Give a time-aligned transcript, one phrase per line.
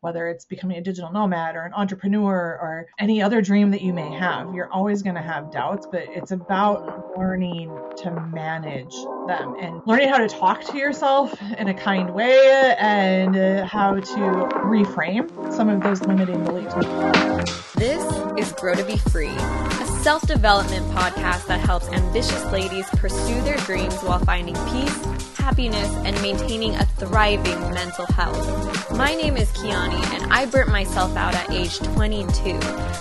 [0.00, 3.92] whether it's becoming a digital nomad or an entrepreneur or any other dream that you
[3.92, 4.54] may have.
[4.54, 8.94] You're always going to have doubts, but it's about learning to manage
[9.26, 13.34] them and learning how to talk to yourself in a kind way and
[13.66, 14.20] how to
[14.64, 16.74] reframe some of those limiting beliefs.
[17.74, 18.02] This
[18.38, 23.56] is Grow to Be Free, a self development podcast that helps ambitious ladies pursue their
[23.58, 28.92] dreams while finding peace happiness, and maintaining a thriving mental health.
[28.92, 32.58] My name is Kiani, and I burnt myself out at age 22.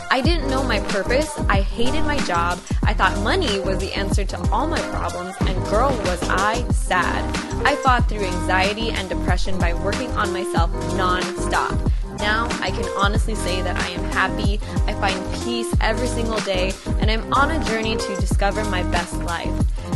[0.10, 4.24] I didn't know my purpose, I hated my job, I thought money was the answer
[4.24, 7.22] to all my problems, and girl, was I sad.
[7.66, 11.78] I fought through anxiety and depression by working on myself non stop.
[12.20, 16.72] Now I can honestly say that I am happy, I find peace every single day,
[17.02, 19.52] and I'm on a journey to discover my best life.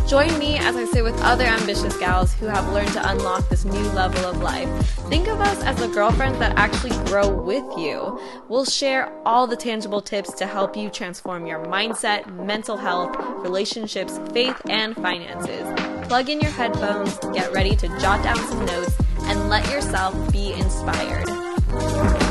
[0.08, 3.64] Join me as I sit with other ambitious gals who have learned to unlock this
[3.64, 4.70] new level of life.
[5.10, 8.20] Think of us as the girlfriends that actually grow with you.
[8.50, 14.20] We'll share all the tangible tips to help you transform your mindset, mental health, relationships,
[14.34, 16.08] faith, and finances.
[16.08, 20.52] Plug in your headphones, get ready to jot down some notes, and let yourself be
[20.54, 22.31] inspired.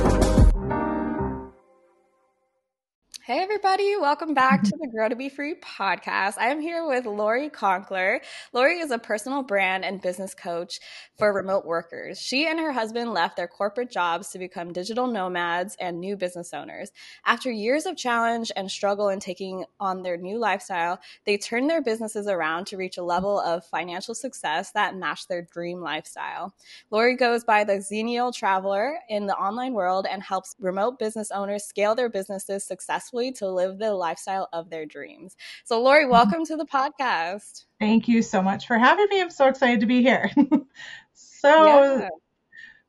[3.30, 6.36] Hey, everybody, welcome back to the Grow to Be Free podcast.
[6.36, 8.18] I am here with Lori Conkler.
[8.52, 10.80] Lori is a personal brand and business coach
[11.16, 12.20] for remote workers.
[12.20, 16.52] She and her husband left their corporate jobs to become digital nomads and new business
[16.52, 16.90] owners.
[17.24, 21.82] After years of challenge and struggle in taking on their new lifestyle, they turned their
[21.82, 26.52] businesses around to reach a level of financial success that matched their dream lifestyle.
[26.90, 31.62] Lori goes by the Xenial Traveler in the online world and helps remote business owners
[31.62, 35.36] scale their businesses successfully to live the lifestyle of their dreams.
[35.64, 36.12] So, Lori, mm-hmm.
[36.12, 37.66] welcome to the podcast.
[37.78, 39.20] Thank you so much for having me.
[39.20, 40.30] I'm so excited to be here.
[41.12, 42.08] so, yeah.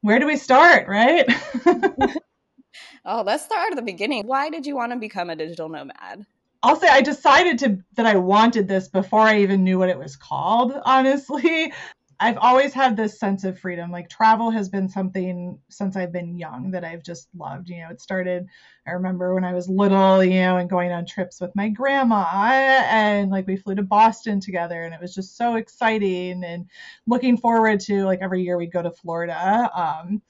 [0.02, 1.26] where do we start, right?
[3.06, 4.26] oh, let's start at the beginning.
[4.26, 6.26] Why did you want to become a digital nomad?
[6.64, 9.98] I'll say I decided to that I wanted this before I even knew what it
[9.98, 11.74] was called, honestly.
[12.22, 13.90] I've always had this sense of freedom.
[13.92, 17.68] Like travel has been something since I've been young that I've just loved.
[17.68, 18.46] You know, it started,
[18.86, 22.28] I remember when I was little, you know, and going on trips with my grandma
[22.32, 26.68] and like we flew to Boston together and it was just so exciting and
[27.08, 29.72] looking forward to like every year we'd go to Florida.
[29.74, 30.22] Um,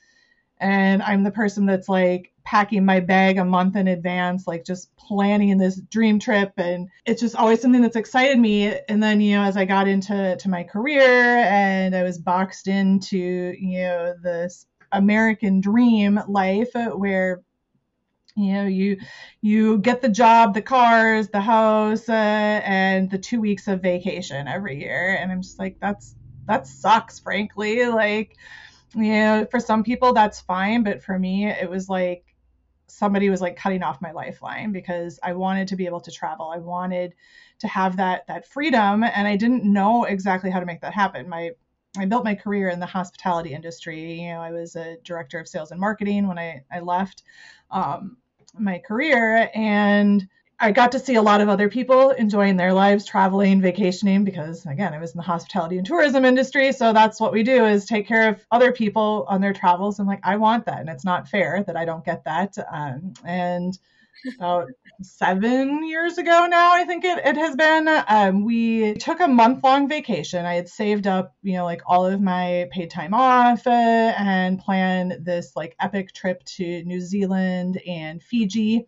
[0.62, 4.96] and I'm the person that's like packing my bag a month in advance, like just
[4.96, 6.53] planning this dream trip.
[6.57, 8.78] And it's just always something that's excited me.
[8.90, 12.68] And then, you know, as I got into to my career and I was boxed
[12.68, 17.41] into, you know, this American dream life where
[18.38, 18.97] you know you
[19.41, 24.47] you get the job the cars the house uh, and the two weeks of vacation
[24.47, 26.16] every year and i'm just like that's
[26.47, 28.38] that sucks frankly like
[28.96, 32.31] you know, for some people that's fine, but for me, it was like
[32.91, 36.50] somebody was like cutting off my lifeline because I wanted to be able to travel.
[36.50, 37.13] I wanted
[37.59, 41.30] to have that that freedom, and I didn't know exactly how to make that happen.
[41.30, 41.51] My
[41.97, 44.22] I built my career in the hospitality industry.
[44.22, 47.24] You know, I was a director of sales and marketing when I I left
[47.69, 48.18] um,
[48.57, 50.28] my career, and
[50.61, 54.63] I got to see a lot of other people enjoying their lives, traveling, vacationing, because
[54.67, 56.72] again, I was in the hospitality and tourism industry.
[56.72, 59.97] So that's what we do is take care of other people on their travels.
[59.97, 60.79] I'm like, I want that.
[60.79, 62.55] And it's not fair that I don't get that.
[62.71, 63.75] Um, and
[64.38, 64.67] about
[65.01, 69.63] seven years ago now, I think it, it has been, um, we took a month
[69.63, 70.45] long vacation.
[70.45, 73.71] I had saved up, you know, like all of my paid time off uh,
[74.16, 78.85] and planned this like epic trip to New Zealand and Fiji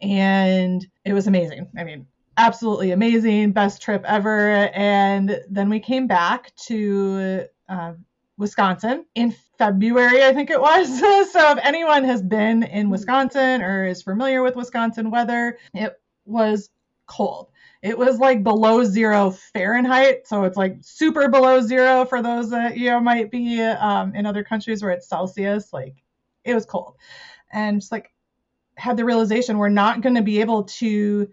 [0.00, 1.68] and it was amazing.
[1.78, 2.06] I mean,
[2.36, 4.68] absolutely amazing, best trip ever.
[4.74, 7.92] And then we came back to uh,
[8.38, 10.98] Wisconsin in February, I think it was.
[11.32, 16.70] so if anyone has been in Wisconsin or is familiar with Wisconsin weather, it was
[17.06, 17.50] cold.
[17.82, 22.76] It was like below zero Fahrenheit, so it's like super below zero for those that
[22.76, 25.72] you know might be um, in other countries where it's Celsius.
[25.72, 26.02] Like
[26.44, 26.96] it was cold,
[27.52, 28.12] and just like
[28.80, 31.28] had the realization we're not going to be able to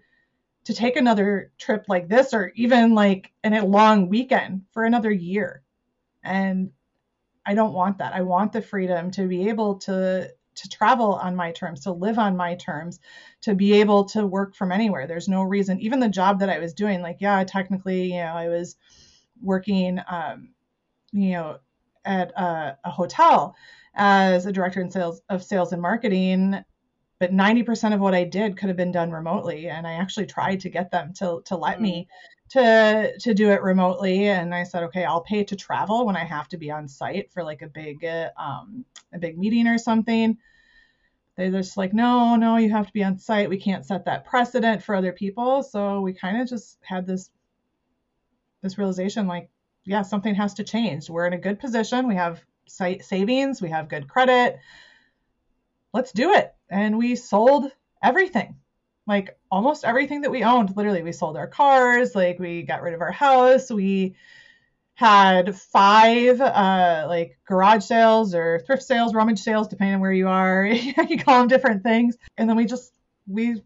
[0.64, 5.10] to take another trip like this or even like in a long weekend for another
[5.10, 5.62] year.
[6.22, 6.70] And
[7.46, 8.12] i don't want that.
[8.14, 12.18] I want the freedom to be able to to travel on my terms to live
[12.18, 12.98] on my terms
[13.42, 15.06] to be able to work from anywhere.
[15.06, 15.80] There's no reason.
[15.80, 18.76] Even the job that i was doing like yeah technically you know i was
[19.40, 20.50] working um
[21.12, 21.58] you know
[22.04, 23.54] at a, a hotel
[23.94, 26.64] as a director in sales of sales and marketing
[27.18, 29.68] but 90% of what I did could have been done remotely.
[29.68, 32.08] And I actually tried to get them to, to let me
[32.50, 36.24] to to do it remotely and i said okay i'll pay to travel when i
[36.24, 39.78] have to be on site for like a big uh, um, a big meeting or
[39.78, 40.36] something.
[41.36, 43.48] They're just like no no you have to be on site.
[43.48, 45.62] We can't set that precedent for other people.
[45.62, 47.30] So we kind of just had this
[48.62, 49.48] this realization like
[49.84, 51.08] yeah something has to change.
[51.08, 52.08] We're in a good position.
[52.08, 53.62] We have site savings.
[53.62, 54.58] We have good credit
[55.92, 57.70] let's do it and we sold
[58.02, 58.56] everything
[59.08, 60.76] like almost everything that we owned.
[60.76, 63.70] Literally, we sold our cars, like we got rid of our house.
[63.70, 64.14] We
[64.94, 70.28] had five uh, like garage sales or thrift sales, rummage sales, depending on where you
[70.28, 70.66] are.
[71.08, 72.18] you call them different things.
[72.36, 72.92] And then we just
[73.26, 73.62] we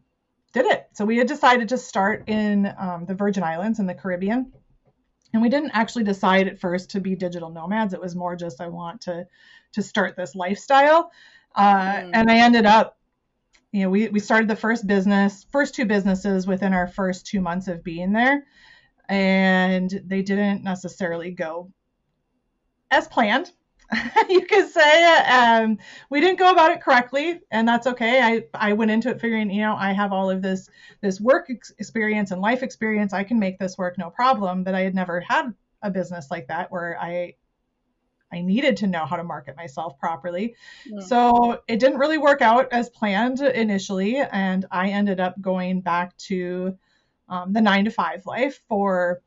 [0.53, 0.87] did it.
[0.93, 4.53] So we had decided to start in um, the Virgin Islands in the Caribbean.
[5.33, 7.95] And we didn't actually decide at first to be digital nomads.
[7.95, 9.27] It was more just I want to
[9.73, 11.11] to start this lifestyle.
[11.55, 12.11] Uh, mm.
[12.15, 12.99] And I ended up
[13.73, 17.41] you know, we, we started the first business, first two businesses within our first two
[17.41, 18.45] months of being there.
[19.09, 21.73] And they didn't necessarily go
[22.91, 23.51] as planned.
[24.29, 25.79] you could say um,
[26.09, 28.23] we didn't go about it correctly, and that's okay.
[28.23, 30.71] I, I went into it figuring, you know, I have all of this
[31.03, 33.13] this work experience and life experience.
[33.13, 34.65] I can make this work, no problem.
[34.65, 35.53] But I had never had
[35.83, 37.35] a business like that where I
[38.33, 40.57] I needed to know how to market myself properly.
[40.87, 41.01] Yeah.
[41.01, 44.17] So it didn't really work out as planned initially.
[44.17, 46.77] And I ended up going back to
[47.29, 49.23] um, the nine to five life for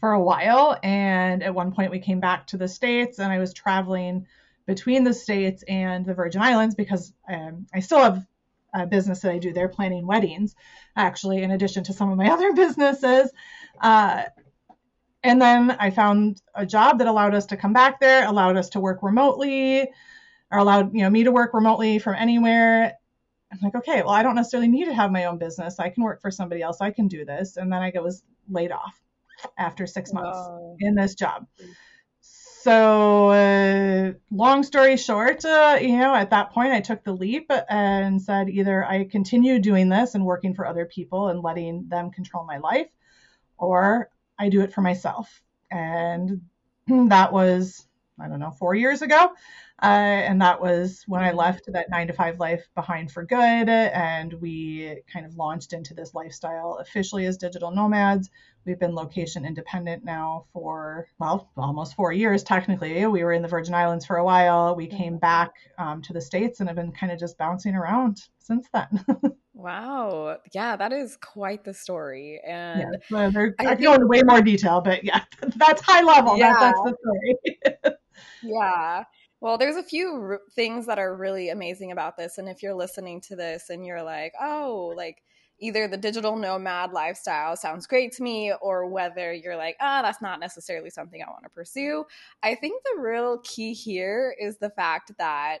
[0.00, 0.78] for a while.
[0.82, 4.26] And at one point we came back to the States and I was traveling
[4.66, 8.26] between the States and the Virgin Islands because um, I still have
[8.74, 10.54] a business that I do there, planning weddings,
[10.94, 13.30] actually, in addition to some of my other businesses.
[13.80, 14.24] Uh,
[15.28, 18.70] and then I found a job that allowed us to come back there, allowed us
[18.70, 19.82] to work remotely,
[20.50, 22.94] or allowed you know me to work remotely from anywhere.
[23.52, 25.78] I'm like, okay, well, I don't necessarily need to have my own business.
[25.78, 26.78] I can work for somebody else.
[26.80, 27.56] I can do this.
[27.56, 29.00] And then I was laid off
[29.56, 30.38] after six months
[30.80, 31.46] in this job.
[32.20, 37.50] So, uh, long story short, uh, you know, at that point, I took the leap
[37.70, 42.10] and said either I continue doing this and working for other people and letting them
[42.10, 42.88] control my life,
[43.56, 45.42] or I do it for myself.
[45.70, 46.42] And
[46.86, 47.86] that was,
[48.20, 49.32] I don't know, four years ago.
[49.80, 49.86] Uh,
[50.26, 53.68] and that was when I left that nine to five life behind for good.
[53.68, 58.28] And we kind of launched into this lifestyle officially as digital nomads.
[58.66, 63.06] We've been location independent now for, well, almost four years technically.
[63.06, 64.74] We were in the Virgin Islands for a while.
[64.74, 68.20] We came back um, to the States and have been kind of just bouncing around
[68.40, 69.04] since then.
[69.58, 70.38] Wow.
[70.54, 72.40] Yeah, that is quite the story.
[72.46, 75.24] And yeah, I, I go into way more detail, but yeah,
[75.56, 76.38] that's high level.
[76.38, 76.52] Yeah.
[76.52, 76.96] That, that's the
[77.82, 77.96] story.
[78.44, 79.02] yeah.
[79.40, 82.38] Well, there's a few r- things that are really amazing about this.
[82.38, 85.24] And if you're listening to this and you're like, oh, like
[85.58, 90.02] either the digital nomad lifestyle sounds great to me, or whether you're like, ah, oh,
[90.02, 92.04] that's not necessarily something I want to pursue,
[92.44, 95.58] I think the real key here is the fact that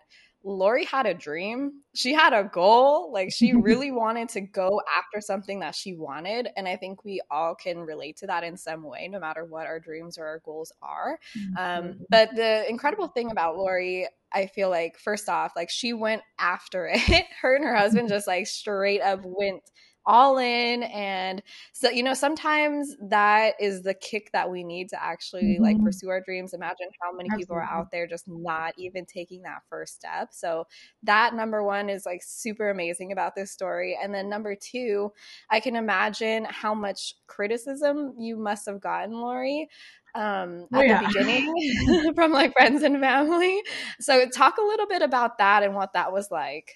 [0.48, 1.82] Lori had a dream.
[1.94, 3.12] She had a goal.
[3.12, 6.48] Like she really wanted to go after something that she wanted.
[6.56, 9.66] And I think we all can relate to that in some way, no matter what
[9.66, 11.18] our dreams or our goals are.
[11.58, 12.02] Um, mm-hmm.
[12.08, 16.88] but the incredible thing about Lori, I feel like, first off, like she went after
[16.92, 17.26] it.
[17.42, 19.62] Her and her husband just like straight up went
[20.08, 25.00] all in and so you know sometimes that is the kick that we need to
[25.00, 25.62] actually mm-hmm.
[25.62, 27.42] like pursue our dreams imagine how many Absolutely.
[27.42, 30.66] people are out there just not even taking that first step so
[31.02, 35.12] that number one is like super amazing about this story and then number two
[35.50, 39.68] i can imagine how much criticism you must have gotten lori
[40.14, 41.00] um, oh, at yeah.
[41.02, 43.62] the beginning from like friends and family.
[44.00, 46.74] So, talk a little bit about that and what that was like.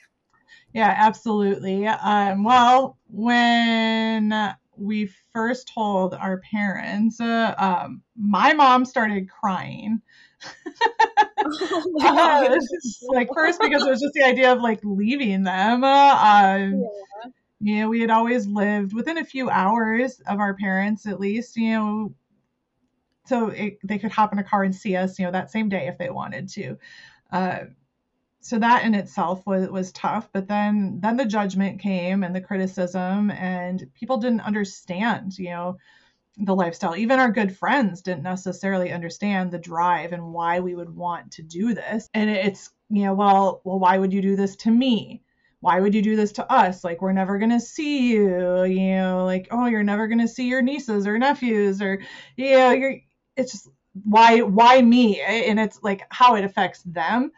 [0.74, 1.86] Yeah, absolutely.
[1.86, 10.00] Um, well, when we first told our parents, uh, um, my mom started crying.
[11.44, 12.58] oh uh,
[13.12, 15.84] like first because it was just the idea of like leaving them.
[15.84, 17.30] Uh, um, yeah.
[17.60, 21.56] You know, we had always lived within a few hours of our parents, at least.
[21.56, 22.14] You know,
[23.26, 25.18] so it, they could hop in a car and see us.
[25.18, 26.76] You know, that same day if they wanted to.
[28.42, 32.40] So that in itself was was tough but then then the judgment came and the
[32.40, 35.78] criticism and people didn't understand you know
[36.38, 36.96] the lifestyle.
[36.96, 41.42] Even our good friends didn't necessarily understand the drive and why we would want to
[41.42, 42.08] do this.
[42.14, 45.22] And it's you know well well why would you do this to me?
[45.60, 46.84] Why would you do this to us?
[46.84, 50.28] Like we're never going to see you you know like oh you're never going to
[50.28, 52.00] see your nieces or nephews or
[52.36, 52.96] you know you're
[53.36, 53.68] it's just
[54.04, 55.20] why why me?
[55.20, 57.30] And it's like how it affects them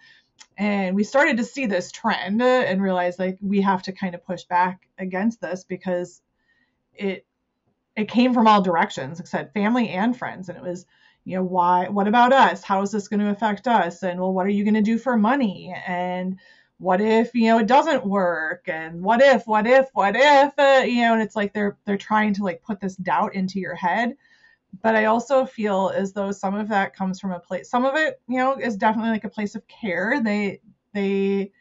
[0.57, 4.25] and we started to see this trend and realize like we have to kind of
[4.25, 6.23] push back against this because
[6.95, 7.27] it
[7.97, 10.49] it came from all directions, like said, family and friends.
[10.49, 10.85] And it was,
[11.25, 12.63] you know, why, what about us?
[12.63, 14.03] How is this going to affect us?
[14.03, 15.75] And well, what are you going to do for money?
[15.87, 16.39] And
[16.79, 18.65] what if, you know, it doesn't work?
[18.67, 21.97] And what if, what if, what if, uh, you know, and it's like they're, they're
[21.97, 24.17] trying to like put this doubt into your head.
[24.83, 27.95] But I also feel as though some of that comes from a place, some of
[27.97, 30.21] it, you know, is definitely like a place of care.
[30.23, 30.61] They,
[30.93, 31.53] they,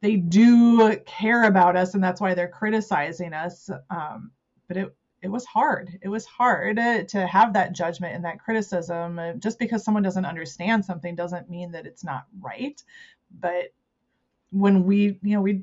[0.00, 3.70] they do care about us and that's why they're criticizing us.
[3.88, 4.30] Um,
[4.68, 5.98] but it, it was hard.
[6.02, 9.18] It was hard to have that judgment and that criticism.
[9.38, 12.82] Just because someone doesn't understand something doesn't mean that it's not right.
[13.40, 13.72] But
[14.50, 15.62] when we, you know, we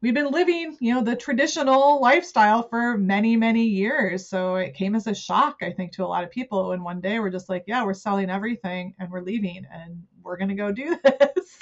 [0.00, 4.28] we've been living, you know, the traditional lifestyle for many, many years.
[4.28, 6.72] So it came as a shock, I think, to a lot of people.
[6.72, 10.36] And one day we're just like, yeah, we're selling everything and we're leaving and we're
[10.36, 11.56] going to go do this.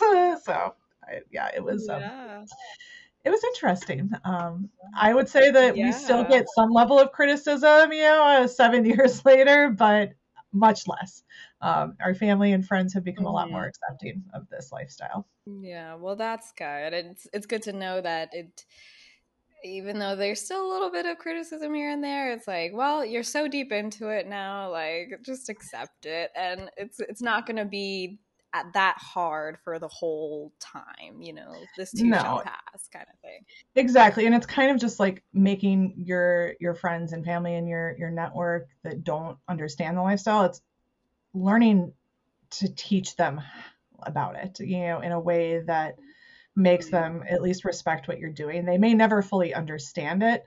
[0.44, 0.74] so
[1.04, 1.88] I, yeah, it was.
[1.88, 2.38] Um, yeah.
[2.38, 2.46] Um,
[3.24, 4.12] it was interesting.
[4.24, 5.86] Um, I would say that yeah.
[5.86, 10.12] we still get some level of criticism, you know, uh, seven years later, but
[10.56, 11.22] much less.
[11.60, 13.68] Um, our family and friends have become a lot more mm-hmm.
[13.68, 15.26] accepting of this lifestyle.
[15.46, 16.92] Yeah, well, that's good.
[16.92, 18.64] It's it's good to know that it,
[19.64, 23.04] even though there's still a little bit of criticism here and there, it's like, well,
[23.04, 27.56] you're so deep into it now, like just accept it, and it's it's not going
[27.56, 28.18] to be
[28.72, 32.18] that hard for the whole time you know this too no.
[32.18, 33.40] shall pass kind of thing.
[33.74, 37.96] Exactly and it's kind of just like making your your friends and family and your
[37.98, 40.60] your network that don't understand the lifestyle it's
[41.34, 41.92] learning
[42.50, 43.40] to teach them
[44.02, 45.96] about it you know in a way that
[46.56, 48.64] makes them at least respect what you're doing.
[48.64, 50.44] They may never fully understand it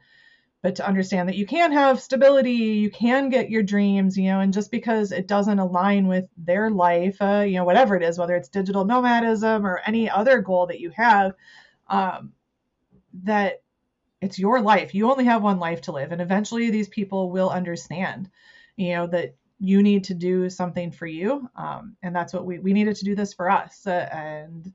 [0.62, 4.42] but to understand that you can have stability, you can get your dreams, you know,
[4.42, 8.18] and just because it doesn't align with their life, uh, you know, whatever it is,
[8.18, 11.34] whether it's digital nomadism or any other goal that you have,
[11.88, 12.34] um,
[13.24, 13.62] that
[14.22, 14.94] it's your life.
[14.94, 18.30] You only have one life to live, and eventually these people will understand,
[18.76, 22.60] you know, that you need to do something for you, um, and that's what we
[22.60, 24.74] we needed to do this for us, uh, and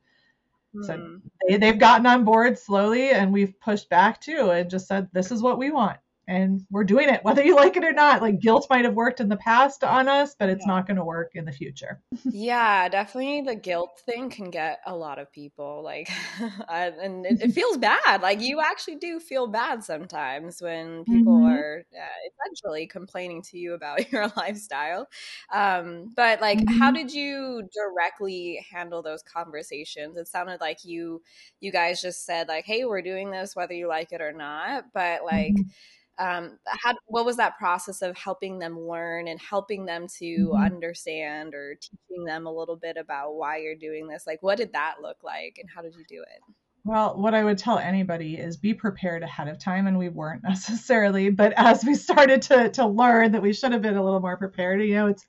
[0.82, 1.16] so hmm.
[1.48, 5.30] they, they've gotten on board slowly and we've pushed back too and just said, this
[5.30, 8.40] is what we want and we're doing it whether you like it or not like
[8.40, 10.72] guilt might have worked in the past on us but it's yeah.
[10.72, 14.94] not going to work in the future yeah definitely the guilt thing can get a
[14.94, 16.08] lot of people like
[16.68, 21.52] and it, it, feels bad like you actually do feel bad sometimes when people mm-hmm.
[21.52, 25.06] are uh, essentially complaining to you about your lifestyle
[25.52, 26.78] um, but like mm-hmm.
[26.78, 31.20] how did you directly handle those conversations it sounded like you
[31.60, 34.84] you guys just said like hey we're doing this whether you like it or not
[34.94, 35.68] but like mm-hmm
[36.18, 40.62] um, how what was that process of helping them learn and helping them to mm-hmm.
[40.62, 44.72] understand or teaching them a little bit about why you're doing this like what did
[44.72, 46.54] that look like and how did you do it
[46.86, 50.42] well, what I would tell anybody is be prepared ahead of time, and we weren't
[50.48, 51.30] necessarily.
[51.30, 54.36] But as we started to to learn that we should have been a little more
[54.36, 55.26] prepared, you know, it's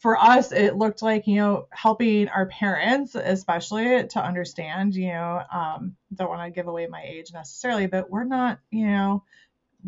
[0.00, 0.52] for us.
[0.52, 4.94] It looked like you know helping our parents, especially, to understand.
[4.94, 8.86] You know, um, don't want to give away my age necessarily, but we're not, you
[8.86, 9.24] know,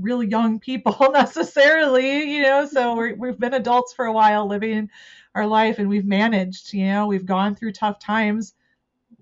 [0.01, 4.91] really young people necessarily, you know, so we we've been adults for a while living
[5.35, 8.55] our life and we've managed, you know, we've gone through tough times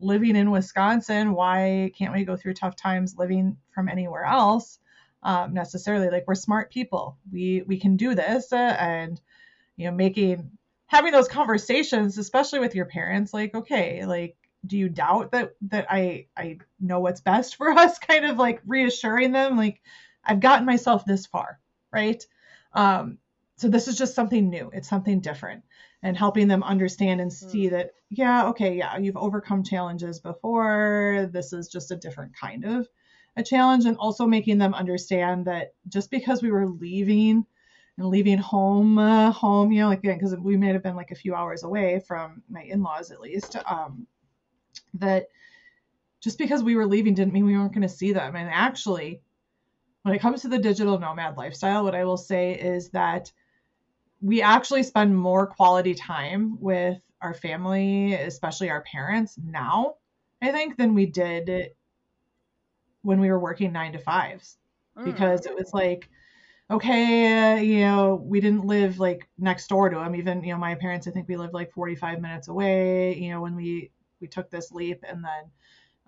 [0.00, 1.32] living in Wisconsin.
[1.34, 4.78] Why can't we go through tough times living from anywhere else?
[5.22, 7.18] Um, necessarily like we're smart people.
[7.30, 9.20] We, we can do this uh, and,
[9.76, 10.50] you know, making,
[10.86, 14.36] having those conversations, especially with your parents, like, okay, like,
[14.66, 17.98] do you doubt that, that I, I know what's best for us?
[17.98, 19.82] Kind of like reassuring them, like,
[20.24, 21.58] I've gotten myself this far,
[21.92, 22.24] right?
[22.72, 23.18] Um,
[23.56, 24.70] so this is just something new.
[24.72, 25.64] It's something different
[26.02, 27.70] and helping them understand and see mm.
[27.70, 31.28] that, yeah, okay, yeah, you've overcome challenges before.
[31.30, 32.88] This is just a different kind of
[33.36, 33.84] a challenge.
[33.84, 37.44] And also making them understand that just because we were leaving
[37.98, 41.10] and leaving home, uh, home, you know, like, again, because we may have been like
[41.10, 44.06] a few hours away from my in laws at least, um,
[44.94, 45.28] that
[46.20, 48.36] just because we were leaving didn't mean we weren't going to see them.
[48.36, 49.20] And actually,
[50.02, 53.30] when it comes to the digital nomad lifestyle, what I will say is that
[54.20, 59.96] we actually spend more quality time with our family, especially our parents now,
[60.42, 61.70] I think, than we did
[63.02, 64.56] when we were working nine to fives.
[64.98, 65.04] Mm.
[65.04, 66.08] Because it was like,
[66.70, 70.14] okay, uh, you know, we didn't live like next door to them.
[70.14, 73.40] Even, you know, my parents, I think we lived like 45 minutes away, you know,
[73.40, 73.90] when we,
[74.20, 75.04] we took this leap.
[75.06, 75.50] And then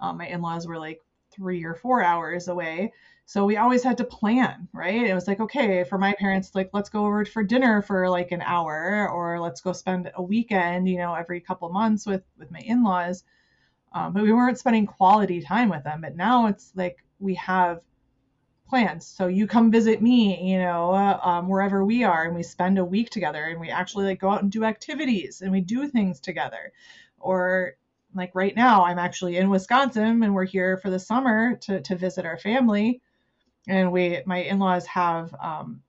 [0.00, 2.92] um, my in laws were like three or four hours away.
[3.24, 5.06] So we always had to plan, right?
[5.06, 8.30] It was like, okay, for my parents, like, let's go over for dinner for like
[8.32, 12.50] an hour, or let's go spend a weekend, you know, every couple months with with
[12.50, 13.24] my in-laws.
[13.92, 16.00] Um, but we weren't spending quality time with them.
[16.02, 17.80] But now it's like we have
[18.68, 19.06] plans.
[19.06, 22.78] So you come visit me, you know, uh, um, wherever we are, and we spend
[22.78, 25.88] a week together, and we actually like go out and do activities, and we do
[25.88, 26.72] things together.
[27.18, 27.74] Or
[28.14, 31.96] like right now, I'm actually in Wisconsin, and we're here for the summer to to
[31.96, 33.00] visit our family,
[33.69, 35.81] and we my in-laws have um,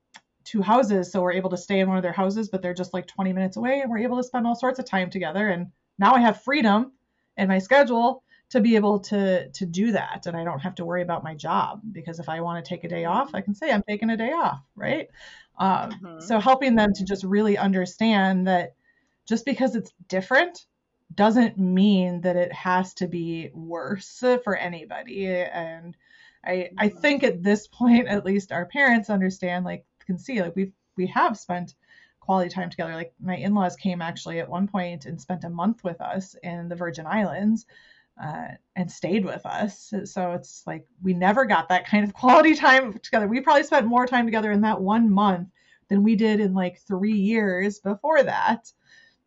[0.44, 2.94] two houses, so we're able to stay in one of their houses, but they're just
[2.94, 5.50] like 20 minutes away, and we're able to spend all sorts of time together.
[5.50, 6.92] And now I have freedom
[7.38, 10.86] in my schedule to be able to to do that and i don't have to
[10.86, 13.56] worry about my job because if i want to take a day off i can
[13.56, 15.10] say i'm taking a day off right
[15.58, 16.20] um, mm-hmm.
[16.20, 18.75] so helping them to just really understand that
[19.25, 20.68] just because it's different
[21.15, 25.98] doesn't mean that it has to be worse for anybody and
[26.45, 30.55] i i think at this point at least our parents understand like can see like
[30.55, 31.75] we've we have spent
[32.19, 35.83] quality time together like my in-laws came actually at one point and spent a month
[35.83, 37.65] with us in the virgin islands
[38.21, 39.93] uh, and stayed with us.
[40.05, 43.27] So it's like we never got that kind of quality time together.
[43.27, 45.50] We probably spent more time together in that one month
[45.89, 48.71] than we did in like three years before that.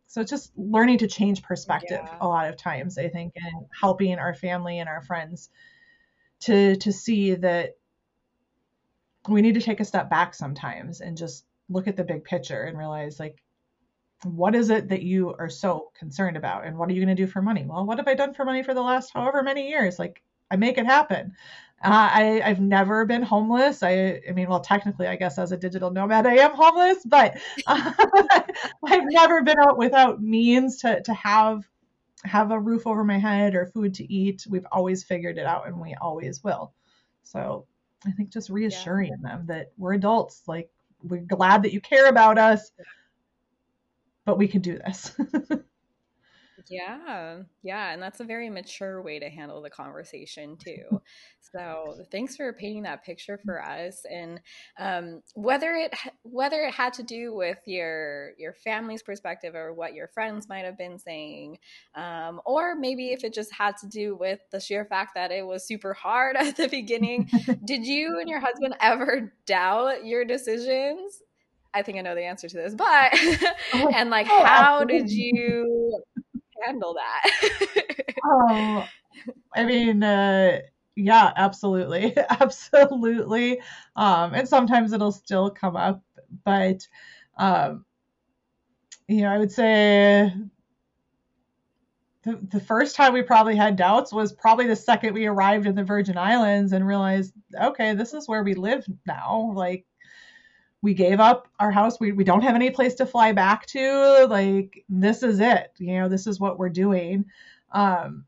[0.07, 2.17] So it's just learning to change perspective yeah.
[2.21, 5.49] a lot of times, I think, and helping our family and our friends
[6.41, 7.77] to to see that
[9.27, 12.63] we need to take a step back sometimes and just look at the big picture
[12.63, 13.43] and realize like
[14.23, 17.23] what is it that you are so concerned about and what are you going to
[17.23, 17.65] do for money?
[17.67, 19.99] Well what have i done for money for the last however many years?
[19.99, 21.33] Like i make it happen.
[21.83, 23.83] Uh, I, I've never been homeless.
[23.83, 27.37] I, I mean, well, technically, I guess as a digital nomad, I am homeless, but
[27.67, 27.91] uh,
[28.83, 31.67] I've never been out without means to, to have
[32.27, 34.45] have a roof over my head or food to eat.
[34.49, 36.73] We've always figured it out, and we always will.
[37.23, 37.65] So
[38.05, 39.29] I think just reassuring yeah.
[39.29, 40.43] them that we're adults.
[40.47, 40.69] Like
[41.03, 42.71] we're glad that you care about us
[44.27, 45.15] but we can do this.
[46.69, 51.01] yeah, yeah, and that's a very mature way to handle the conversation too.
[51.53, 54.39] so thanks for painting that picture for us, and
[54.79, 55.93] um, whether it
[56.23, 60.65] whether it had to do with your your family's perspective or what your friends might
[60.65, 61.57] have been saying,
[61.95, 65.45] um, or maybe if it just had to do with the sheer fact that it
[65.45, 67.29] was super hard at the beginning.
[67.65, 71.21] did you and your husband ever doubt your decisions?
[71.73, 73.11] I think I know the answer to this, but
[73.75, 76.01] oh, and like, oh, how did you
[76.65, 78.05] handle that?
[78.25, 78.87] oh,
[79.55, 80.59] I mean, uh,
[80.95, 83.61] yeah, absolutely, absolutely.
[83.95, 86.01] Um, and sometimes it'll still come up,
[86.43, 86.87] but
[87.37, 87.85] um,
[89.07, 90.33] you know, I would say
[92.23, 95.75] the, the first time we probably had doubts was probably the second we arrived in
[95.75, 99.53] the Virgin Islands and realized, okay, this is where we live now.
[99.55, 99.85] Like,
[100.81, 101.99] we gave up our house.
[101.99, 104.27] We, we don't have any place to fly back to.
[104.29, 105.71] Like, this is it.
[105.77, 107.25] You know, this is what we're doing.
[107.71, 108.25] Um,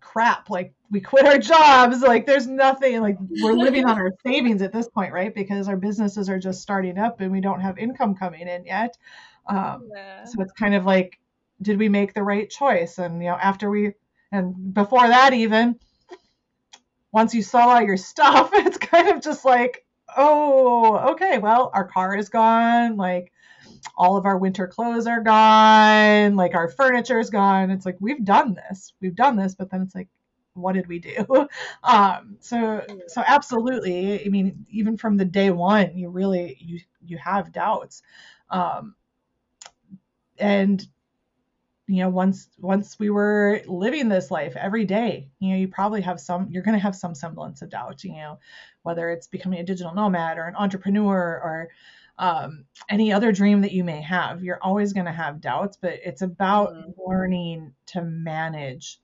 [0.00, 0.50] crap.
[0.50, 2.00] Like, we quit our jobs.
[2.00, 3.00] Like, there's nothing.
[3.00, 5.34] Like, we're living on our savings at this point, right?
[5.34, 8.96] Because our businesses are just starting up and we don't have income coming in yet.
[9.48, 10.24] Um, yeah.
[10.24, 11.18] So it's kind of like,
[11.60, 12.98] did we make the right choice?
[12.98, 13.94] And, you know, after we,
[14.30, 15.78] and before that, even,
[17.12, 19.85] once you sell all your stuff, it's kind of just like,
[20.16, 22.96] oh, okay, well, our car is gone.
[22.96, 23.32] Like,
[23.96, 26.36] all of our winter clothes are gone.
[26.36, 27.70] Like, our furniture is gone.
[27.70, 28.92] It's like, we've done this.
[29.00, 29.54] We've done this.
[29.54, 30.08] But then it's like,
[30.54, 31.26] what did we do?
[31.84, 34.24] Um, so, so absolutely.
[34.24, 38.02] I mean, even from the day one, you really, you, you have doubts.
[38.50, 38.96] Um,
[40.38, 40.86] and
[41.88, 46.00] you know once once we were living this life every day you know you probably
[46.00, 48.38] have some you're going to have some semblance of doubt you know
[48.82, 51.68] whether it's becoming a digital nomad or an entrepreneur or
[52.18, 55.94] um, any other dream that you may have you're always going to have doubts but
[56.04, 56.90] it's about mm-hmm.
[57.06, 59.00] learning to manage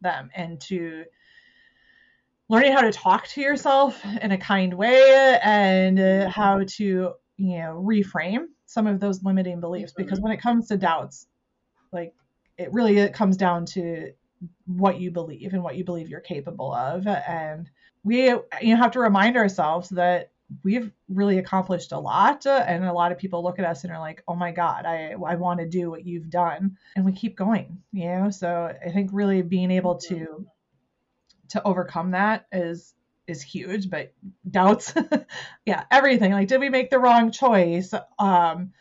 [0.00, 1.04] them and to
[2.48, 7.58] learning how to talk to yourself in a kind way and uh, how to you
[7.58, 10.24] know reframe some of those limiting beliefs because mm-hmm.
[10.24, 11.26] when it comes to doubts
[11.92, 12.12] like
[12.58, 14.12] it really it comes down to
[14.66, 17.06] what you believe and what you believe you're capable of.
[17.06, 17.70] And
[18.02, 20.30] we you know, have to remind ourselves that
[20.62, 23.98] we've really accomplished a lot and a lot of people look at us and are
[23.98, 26.76] like oh my god i i want to do what you've done.
[26.96, 28.30] And we keep going you know?
[28.30, 30.46] So i think really being able to
[31.48, 32.94] to overcome that is
[33.26, 34.12] is huge but
[34.48, 34.92] doubts
[35.66, 36.32] yeah everything.
[36.32, 37.92] Like did we make the wrong choice?
[38.18, 38.72] Um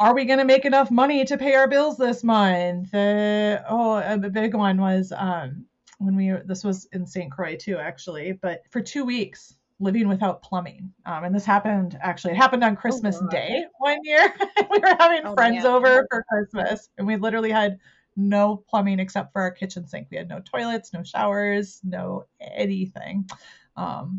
[0.00, 2.92] are we going to make enough money to pay our bills this month?
[2.94, 5.66] Uh, oh, a big one was um,
[5.98, 7.30] when we, this was in St.
[7.30, 10.90] Croix too, actually, but for two weeks living without plumbing.
[11.04, 14.34] Um, and this happened, actually, it happened on Christmas oh, Day one year.
[14.70, 15.72] we were having oh, friends man.
[15.72, 17.78] over for Christmas and we literally had
[18.16, 20.08] no plumbing except for our kitchen sink.
[20.10, 23.28] We had no toilets, no showers, no anything.
[23.76, 24.18] Um,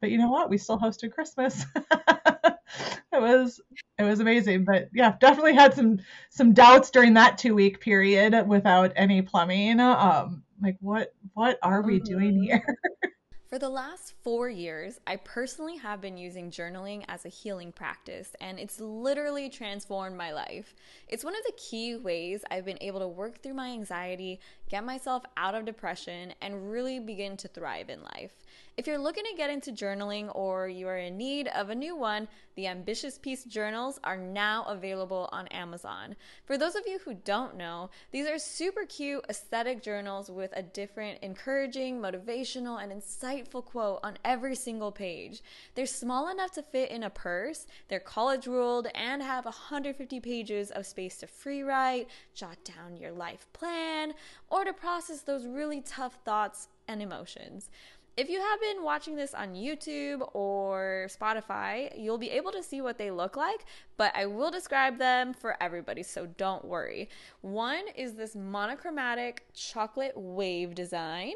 [0.00, 0.48] but you know what?
[0.48, 1.66] We still hosted Christmas.
[3.12, 3.60] it was
[3.98, 4.64] it was amazing.
[4.64, 6.00] But yeah, definitely had some
[6.30, 9.80] some doubts during that two week period without any plumbing.
[9.80, 12.44] Um, like what what are we doing mm-hmm.
[12.44, 12.78] here?
[13.48, 18.36] For the last four years, I personally have been using journaling as a healing practice,
[18.42, 20.74] and it's literally transformed my life.
[21.08, 24.84] It's one of the key ways I've been able to work through my anxiety, get
[24.84, 28.32] myself out of depression, and really begin to thrive in life.
[28.78, 31.96] If you're looking to get into journaling or you are in need of a new
[31.96, 36.14] one, the Ambitious Peace journals are now available on Amazon.
[36.44, 40.62] For those of you who don't know, these are super cute aesthetic journals with a
[40.62, 45.42] different encouraging, motivational, and insightful quote on every single page.
[45.74, 50.70] They're small enough to fit in a purse, they're college ruled, and have 150 pages
[50.70, 54.14] of space to free write, jot down your life plan,
[54.50, 57.70] or to process those really tough thoughts and emotions.
[58.18, 62.80] If you have been watching this on YouTube or Spotify, you'll be able to see
[62.80, 63.64] what they look like,
[63.96, 67.10] but I will describe them for everybody, so don't worry.
[67.42, 71.34] One is this monochromatic chocolate wave design.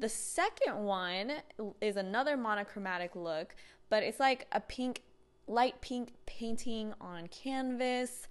[0.00, 1.30] The second one
[1.80, 3.54] is another monochromatic look,
[3.88, 5.02] but it's like a pink,
[5.46, 8.26] light pink painting on canvas.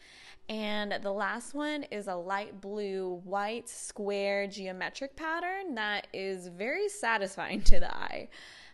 [0.47, 6.87] And the last one is a light blue, white, square geometric pattern that is very
[6.87, 8.29] satisfying to the eye.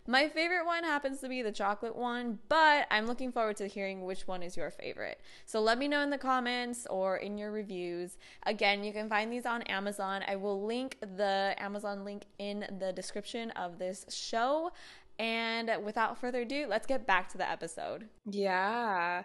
[0.07, 4.03] My favorite one happens to be the chocolate one, but I'm looking forward to hearing
[4.03, 5.21] which one is your favorite.
[5.45, 8.17] So let me know in the comments or in your reviews.
[8.47, 10.23] Again, you can find these on Amazon.
[10.27, 14.71] I will link the Amazon link in the description of this show.
[15.19, 18.07] And without further ado, let's get back to the episode.
[18.25, 19.23] Yeah.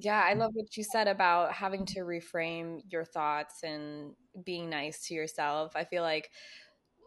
[0.00, 4.12] Yeah, I love what you said about having to reframe your thoughts and
[4.44, 5.72] being nice to yourself.
[5.74, 6.30] I feel like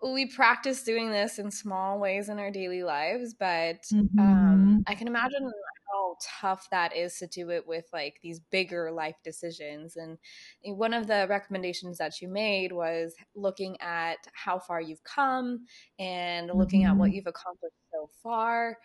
[0.03, 4.19] we practice doing this in small ways in our daily lives, but um, mm-hmm.
[4.19, 5.51] um, I can imagine
[5.91, 9.95] how tough that is to do it with like these bigger life decisions.
[9.95, 10.17] And
[10.63, 15.65] one of the recommendations that you made was looking at how far you've come
[15.99, 16.91] and looking mm-hmm.
[16.91, 17.15] at what mm-hmm.
[17.15, 18.77] you've accomplished so far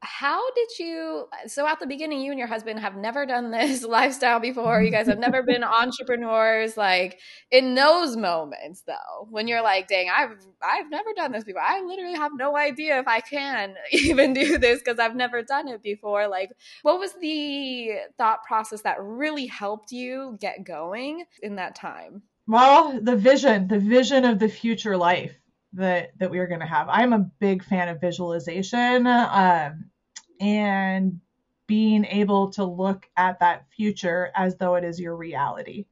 [0.00, 3.82] how did you so at the beginning you and your husband have never done this
[3.84, 4.82] lifestyle before.
[4.82, 7.18] You guys have never been entrepreneurs like
[7.50, 11.62] in those moments though when you're like dang i've i've never done this before.
[11.62, 15.68] I literally have no idea if i can even do this because i've never done
[15.68, 16.28] it before.
[16.28, 16.50] Like
[16.82, 22.22] what was the thought process that really helped you get going in that time?
[22.46, 25.34] Well the vision the vision of the future life
[25.72, 26.88] that that we are going to have.
[26.88, 29.90] I'm a big fan of visualization um,
[30.40, 31.20] and
[31.66, 35.86] being able to look at that future as though it is your reality.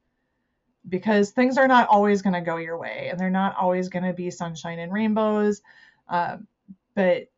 [0.87, 4.05] Because things are not always going to go your way, and they're not always going
[4.05, 5.63] to be sunshine and rainbows.
[6.09, 6.47] Um,
[6.95, 7.31] but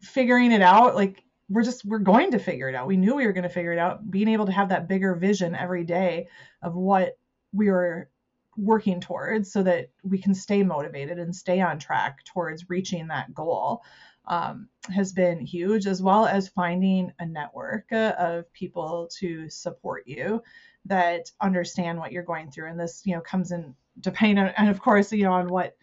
[0.00, 2.86] figuring it out, like we're just we're going to figure it out.
[2.86, 4.10] We knew we were going to figure it out.
[4.10, 6.28] Being able to have that bigger vision every day
[6.62, 7.18] of what
[7.52, 8.08] we were
[8.56, 13.32] working towards so that we can stay motivated and stay on track towards reaching that
[13.32, 13.82] goal
[14.26, 20.04] um, has been huge, as well as finding a network uh, of people to support
[20.06, 20.42] you
[20.84, 22.70] that understand what you're going through.
[22.70, 25.76] And this, you know, comes in depending on, and of course, you know, on what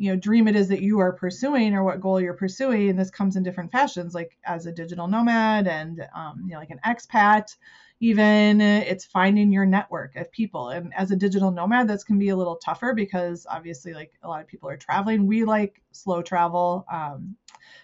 [0.00, 2.88] you know dream it is that you are pursuing or what goal you're pursuing.
[2.88, 6.58] And this comes in different fashions, like as a digital nomad and um, you know,
[6.58, 7.54] like an expat
[8.00, 10.70] even it's finding your network of people.
[10.70, 14.28] And as a digital nomad that's can be a little tougher because obviously like a
[14.28, 15.26] lot of people are traveling.
[15.26, 16.84] We like slow travel.
[16.92, 17.36] Um,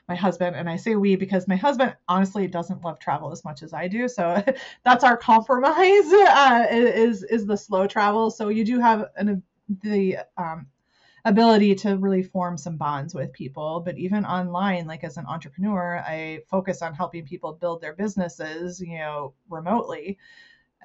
[0.08, 3.62] my husband and i say we because my husband honestly doesn't love travel as much
[3.62, 4.08] as i do.
[4.08, 4.42] So
[4.84, 5.74] that's our compromise
[6.12, 8.30] uh, is is the slow travel.
[8.30, 9.42] So you do have an
[9.82, 10.66] the um,
[11.24, 13.80] ability to really form some bonds with people.
[13.80, 18.80] But even online, like as an entrepreneur, I focus on helping people build their businesses,
[18.80, 20.18] you know, remotely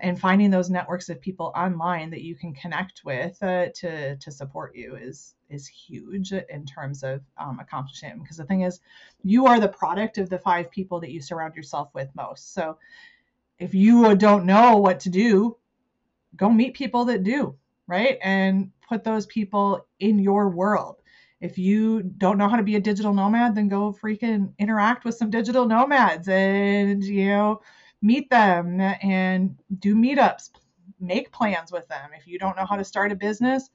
[0.01, 4.31] and finding those networks of people online that you can connect with uh, to to
[4.31, 8.79] support you is is huge in terms of um, accomplishing because the thing is
[9.23, 12.53] you are the product of the five people that you surround yourself with most.
[12.53, 12.77] So
[13.57, 15.57] if you don't know what to do
[16.35, 17.55] go meet people that do
[17.89, 18.19] right?
[18.21, 20.97] And put those people in your world.
[21.39, 25.15] If you don't know how to be a digital nomad, then go freaking interact with
[25.15, 27.61] some digital nomads and, you know,
[28.01, 30.49] meet them and do meetups,
[30.99, 32.09] make plans with them.
[32.17, 33.69] If you don't know how to start a business,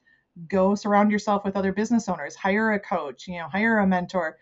[0.47, 4.37] go surround yourself with other business owners, hire a coach, you know, hire a mentor,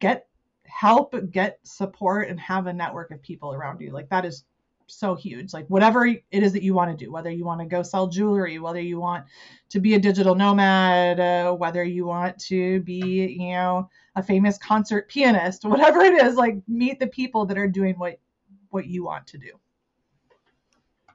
[0.00, 0.28] get
[0.64, 3.92] help, get support, and have a network of people around you.
[3.92, 4.44] Like that is
[4.86, 5.52] so huge.
[5.52, 8.06] Like whatever it is that you want to do, whether you want to go sell
[8.06, 9.26] jewelry, whether you want
[9.70, 14.58] to be a digital nomad, uh, whether you want to be, you know, a famous
[14.58, 18.18] concert pianist, whatever it is, like meet the people that are doing what
[18.70, 19.52] what you want to do.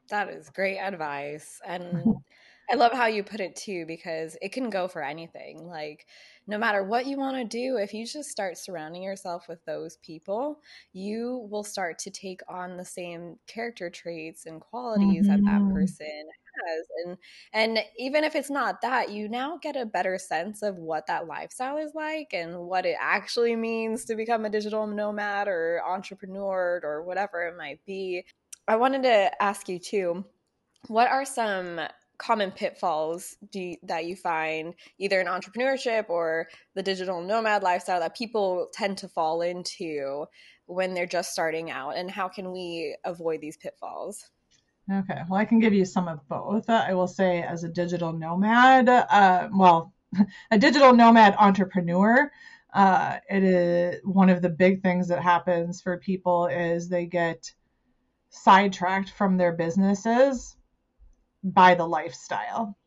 [0.09, 1.61] That is great advice.
[1.65, 2.15] And
[2.71, 5.67] I love how you put it too, because it can go for anything.
[5.67, 6.05] Like,
[6.51, 9.97] no matter what you want to do, if you just start surrounding yourself with those
[10.03, 10.59] people,
[10.91, 15.31] you will start to take on the same character traits and qualities mm-hmm.
[15.31, 15.73] that that mm-hmm.
[15.73, 16.25] person
[16.67, 16.85] has.
[17.05, 17.17] And
[17.53, 21.25] and even if it's not that, you now get a better sense of what that
[21.25, 26.81] lifestyle is like and what it actually means to become a digital nomad or entrepreneur
[26.83, 28.25] or whatever it might be.
[28.67, 30.25] I wanted to ask you too,
[30.87, 31.79] what are some
[32.21, 38.15] common pitfalls you, that you find either in entrepreneurship or the digital nomad lifestyle that
[38.15, 40.25] people tend to fall into
[40.67, 41.97] when they're just starting out?
[41.97, 44.29] And how can we avoid these pitfalls?
[44.91, 46.69] Okay well i can give you some of both.
[46.69, 49.93] Uh, i will say as a digital nomad uh, well
[50.51, 52.31] a digital nomad entrepreneur
[52.73, 57.53] uh, it is one of the big things that happens for people is they get
[58.29, 60.57] sidetracked from their businesses
[61.43, 62.77] by the lifestyle.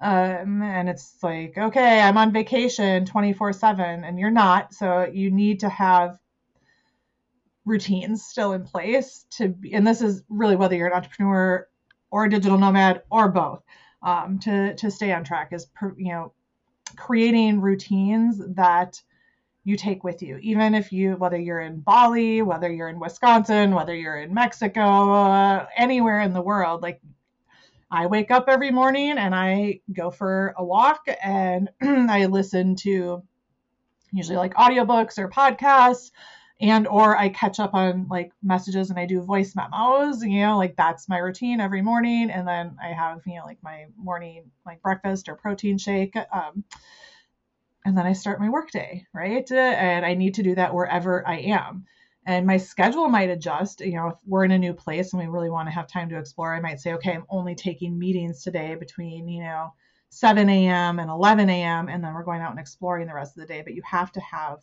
[0.00, 4.74] Um, and it's like, okay, I'm on vacation 24 7, and you're not.
[4.74, 6.18] So you need to have
[7.64, 11.66] routines still in place to be, and this is really whether you're an entrepreneur
[12.10, 13.62] or a digital nomad or both,
[14.02, 16.32] um, to, to stay on track is, you know,
[16.96, 19.02] creating routines that
[19.64, 23.74] you take with you even if you whether you're in bali whether you're in wisconsin
[23.74, 27.00] whether you're in mexico uh, anywhere in the world like
[27.90, 33.22] I wake up every morning and I go for a walk and I listen to
[34.12, 36.10] usually like audiobooks or podcasts
[36.60, 40.56] and or I catch up on like messages and I do voice memos, you know,
[40.56, 44.50] like that's my routine every morning and then I have, you know, like my morning
[44.64, 46.64] like breakfast or protein shake um
[47.84, 49.48] and then I start my workday, right?
[49.52, 51.86] And I need to do that wherever I am
[52.26, 55.28] and my schedule might adjust you know if we're in a new place and we
[55.28, 58.42] really want to have time to explore i might say okay i'm only taking meetings
[58.42, 59.72] today between you know
[60.10, 63.40] 7 a.m and 11 a.m and then we're going out and exploring the rest of
[63.40, 63.62] the day.
[63.62, 64.60] But you have to have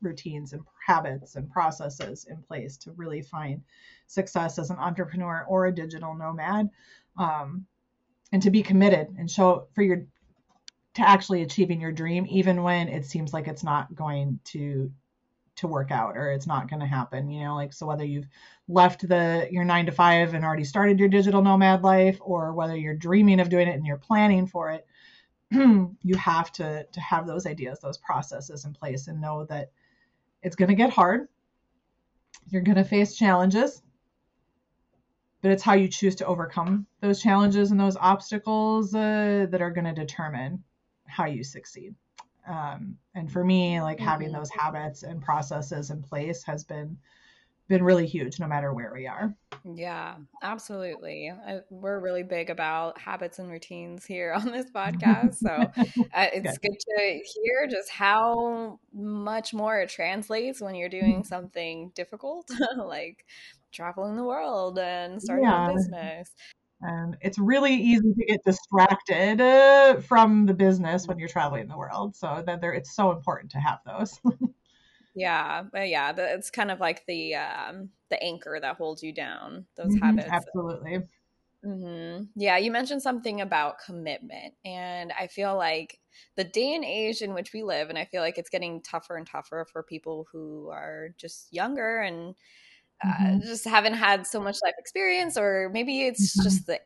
[0.00, 3.62] routines and habits and processes in place to really find
[4.06, 6.70] success as an entrepreneur or a digital nomad
[7.18, 7.66] um,
[8.32, 10.04] and to be committed and show for your
[10.94, 14.90] to actually achieving your dream even when it seems like it's not going to
[15.58, 18.28] to work out or it's not going to happen you know like so whether you've
[18.68, 22.76] left the your 9 to 5 and already started your digital nomad life or whether
[22.76, 24.86] you're dreaming of doing it and you're planning for it
[25.50, 29.70] you have to to have those ideas those processes in place and know that
[30.42, 31.26] it's going to get hard.
[32.48, 33.82] You're going to face challenges
[35.40, 39.70] but it's how you choose to overcome those challenges and those obstacles uh, that are
[39.70, 40.62] going to determine
[41.06, 41.94] how you succeed
[42.48, 44.06] um, and for me like mm-hmm.
[44.06, 46.96] having those habits and processes in place has been
[47.68, 49.34] been really huge no matter where we are
[49.74, 55.50] yeah absolutely I, we're really big about habits and routines here on this podcast so
[56.14, 56.70] uh, it's good.
[56.70, 63.26] good to hear just how much more it translates when you're doing something difficult like
[63.70, 65.68] traveling the world and starting yeah.
[65.68, 66.30] a business
[66.80, 71.76] and it's really easy to get distracted uh, from the business when you're traveling the
[71.76, 72.14] world.
[72.14, 74.20] So that there, it's so important to have those.
[75.14, 79.66] yeah, but yeah, it's kind of like the um, the anchor that holds you down.
[79.76, 81.02] Those mm-hmm, habits, absolutely.
[81.64, 82.24] Mm-hmm.
[82.36, 85.98] Yeah, you mentioned something about commitment, and I feel like
[86.36, 89.16] the day and age in which we live, and I feel like it's getting tougher
[89.16, 92.36] and tougher for people who are just younger and
[93.04, 93.36] mm-hmm.
[93.36, 96.44] uh, just haven't had so much life experience, or maybe it's mm-hmm.
[96.44, 96.80] just the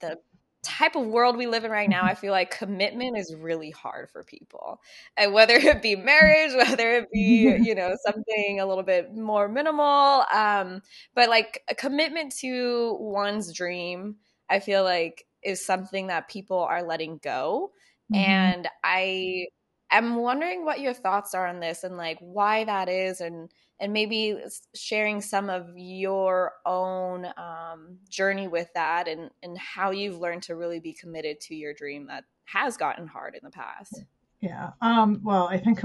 [0.00, 0.18] the
[0.62, 4.08] type of world we live in right now, I feel like commitment is really hard
[4.10, 4.80] for people.
[5.16, 9.48] And whether it be marriage, whether it be, you know, something a little bit more
[9.48, 10.82] minimal, um,
[11.14, 14.16] but like a commitment to one's dream,
[14.48, 17.72] I feel like is something that people are letting go.
[18.12, 18.30] Mm-hmm.
[18.30, 19.46] And I
[19.90, 23.50] am wondering what your thoughts are on this and like why that is and
[23.82, 24.38] and maybe
[24.76, 30.54] sharing some of your own um, journey with that and, and how you've learned to
[30.54, 34.04] really be committed to your dream that has gotten hard in the past.
[34.40, 34.70] Yeah.
[34.80, 35.82] Um, well, I think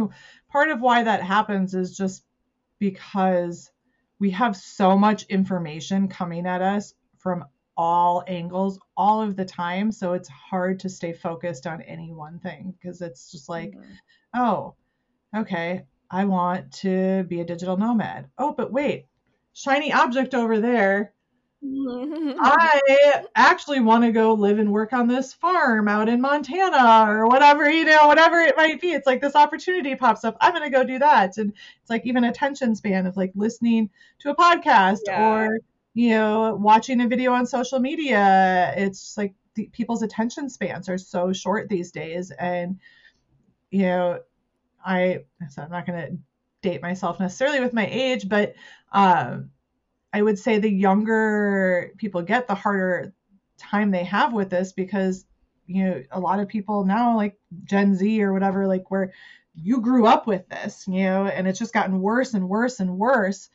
[0.51, 2.23] part of why that happens is just
[2.77, 3.71] because
[4.19, 9.91] we have so much information coming at us from all angles all of the time.
[9.91, 14.39] So it's hard to stay focused on any one thing because it's just like, mm-hmm.
[14.39, 14.75] oh,
[15.35, 18.29] okay, I want to be a digital nomad.
[18.37, 19.07] Oh, but wait,
[19.53, 21.13] shiny object over there.
[21.63, 27.27] I actually want to go live and work on this farm out in Montana or
[27.27, 28.91] whatever, you know, whatever it might be.
[28.91, 30.37] It's like this opportunity pops up.
[30.39, 31.37] I'm going to go do that.
[31.37, 33.89] And it's like even attention span of like listening
[34.19, 35.33] to a podcast yeah.
[35.33, 35.59] or,
[35.95, 38.73] you know, watching a video on social media.
[38.77, 42.29] It's like the, people's attention spans are so short these days.
[42.31, 42.79] And,
[43.71, 44.19] you know,
[44.87, 46.17] I, so I'm not going to
[46.61, 48.55] date myself necessarily with my age, but,
[48.91, 49.51] um,
[50.13, 53.13] I would say the younger people get, the harder
[53.57, 55.25] time they have with this because
[55.65, 59.13] you know a lot of people now like Gen Z or whatever like where
[59.53, 62.97] you grew up with this, you know, and it's just gotten worse and worse and
[62.97, 63.49] worse.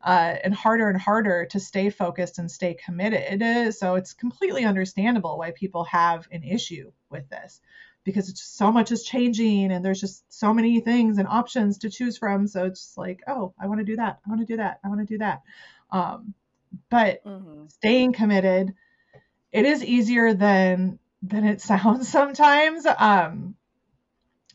[0.00, 3.74] Uh, and harder and harder to stay focused and stay committed.
[3.74, 7.60] So it's completely understandable why people have an issue with this
[8.08, 11.90] because it's so much is changing and there's just so many things and options to
[11.90, 12.46] choose from.
[12.46, 14.18] So it's just like, oh, I want to do that.
[14.24, 14.80] I want to do that.
[14.82, 15.42] I want to do that.
[15.90, 16.32] Um,
[16.88, 17.66] but mm-hmm.
[17.68, 18.72] staying committed,
[19.52, 22.86] it is easier than than it sounds sometimes.
[22.86, 23.56] Um,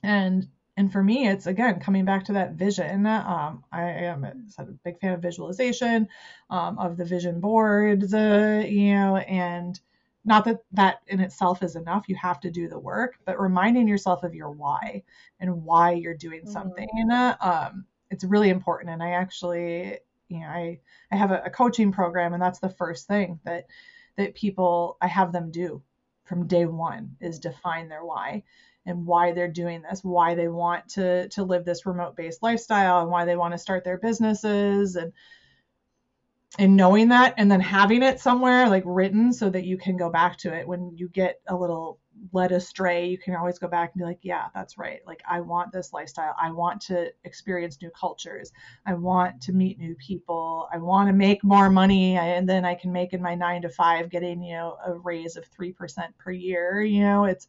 [0.02, 3.06] and and for me, it's again coming back to that vision.
[3.06, 6.08] Um, I am a, a, big fan of visualization,
[6.50, 9.80] um, of the vision boards, uh, you know, and
[10.26, 12.06] not that that in itself is enough.
[12.08, 15.04] You have to do the work, but reminding yourself of your why
[15.40, 16.52] and why you're doing mm-hmm.
[16.52, 16.90] something.
[17.10, 17.48] Mm-hmm.
[17.48, 18.92] Um, it's really important.
[18.92, 20.00] And I actually
[20.34, 20.80] you know, I
[21.12, 23.68] I have a, a coaching program, and that's the first thing that
[24.18, 25.82] that people I have them do
[26.26, 28.44] from day one is define their why
[28.86, 33.02] and why they're doing this, why they want to to live this remote based lifestyle,
[33.02, 35.14] and why they want to start their businesses, and
[36.60, 40.10] and knowing that, and then having it somewhere like written so that you can go
[40.10, 42.00] back to it when you get a little
[42.32, 45.00] led astray, you can always go back and be like, yeah, that's right.
[45.06, 46.36] Like, I want this lifestyle.
[46.40, 48.52] I want to experience new cultures.
[48.86, 50.68] I want to meet new people.
[50.72, 52.18] I want to make more money.
[52.18, 55.36] And then I can make in my nine to five, getting, you know, a raise
[55.36, 55.74] of 3%
[56.18, 56.82] per year.
[56.82, 57.48] You know, it's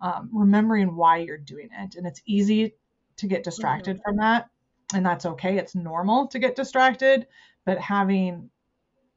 [0.00, 1.94] um, remembering why you're doing it.
[1.94, 2.74] And it's easy
[3.18, 4.02] to get distracted mm-hmm.
[4.02, 4.48] from that.
[4.92, 5.56] And that's okay.
[5.56, 7.26] It's normal to get distracted.
[7.66, 8.50] But having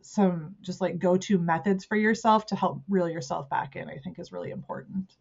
[0.01, 3.97] some just like go to methods for yourself to help reel yourself back in, I
[3.97, 5.13] think is really important.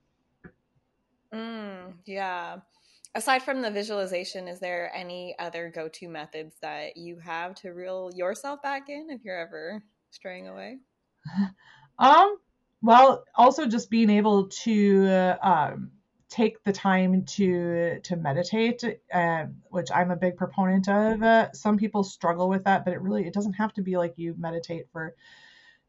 [1.32, 2.58] Mm, yeah.
[3.14, 7.70] Aside from the visualization, is there any other go to methods that you have to
[7.70, 10.78] reel yourself back in if you're ever straying away?
[11.98, 12.36] um,
[12.82, 15.90] well, also just being able to uh, um,
[16.32, 21.22] take the time to to meditate, uh, which I'm a big proponent of.
[21.22, 24.14] Uh, some people struggle with that, but it really it doesn't have to be like
[24.16, 25.14] you meditate for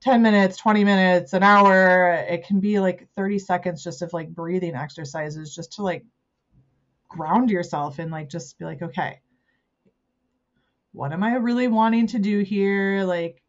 [0.01, 2.13] 10 minutes, 20 minutes, an hour.
[2.29, 6.03] It can be like 30 seconds just of like breathing exercises just to like
[7.07, 9.21] ground yourself and like just be like, okay,
[10.91, 13.05] what am I really wanting to do here?
[13.05, 13.41] Like,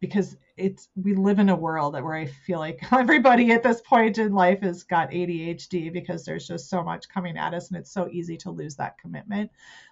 [0.00, 4.18] because it's we live in a world where I feel like everybody at this point
[4.18, 7.92] in life has got ADHD because there's just so much coming at us, and it's
[7.92, 9.50] so easy to lose that commitment.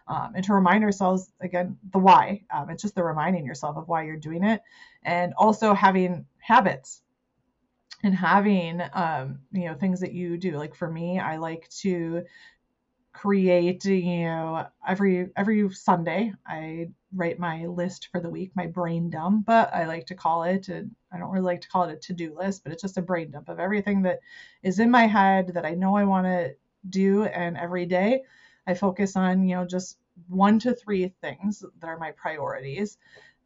[0.08, 2.44] Um, and to remind ourselves again the why.
[2.52, 4.62] Um, it's just the reminding yourself of why you're doing it,
[5.02, 7.02] and also having habits
[8.02, 10.56] and having um, you know things that you do.
[10.56, 12.24] Like for me, I like to
[13.12, 19.10] create you know every every sunday i write my list for the week my brain
[19.10, 21.92] dump but i like to call it and i don't really like to call it
[21.92, 24.20] a to-do list but it's just a brain dump of everything that
[24.62, 26.54] is in my head that i know i want to
[26.88, 28.22] do and every day
[28.66, 32.98] i focus on you know just one to three things that are my priorities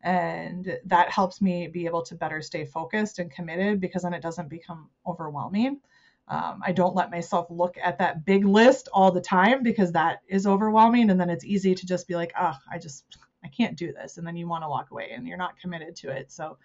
[0.02, 4.22] and that helps me be able to better stay focused and committed because then it
[4.22, 5.80] doesn't become overwhelming
[6.28, 10.20] um, I don't let myself look at that big list all the time because that
[10.26, 11.10] is overwhelming.
[11.10, 13.04] And then it's easy to just be like, oh, I just,
[13.44, 14.18] I can't do this.
[14.18, 16.32] And then you want to walk away and you're not committed to it.
[16.32, 16.56] So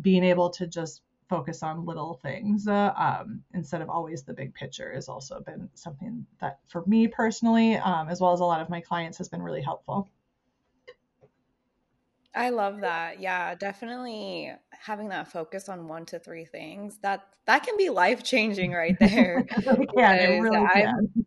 [0.00, 4.52] being able to just focus on little things uh, um, instead of always the big
[4.54, 8.60] picture has also been something that for me personally, um, as well as a lot
[8.60, 10.08] of my clients, has been really helpful.
[12.34, 13.20] I love that.
[13.20, 16.98] Yeah, definitely having that focus on one to three things.
[16.98, 19.46] That that can be life changing right there.
[19.96, 21.26] yeah, it really can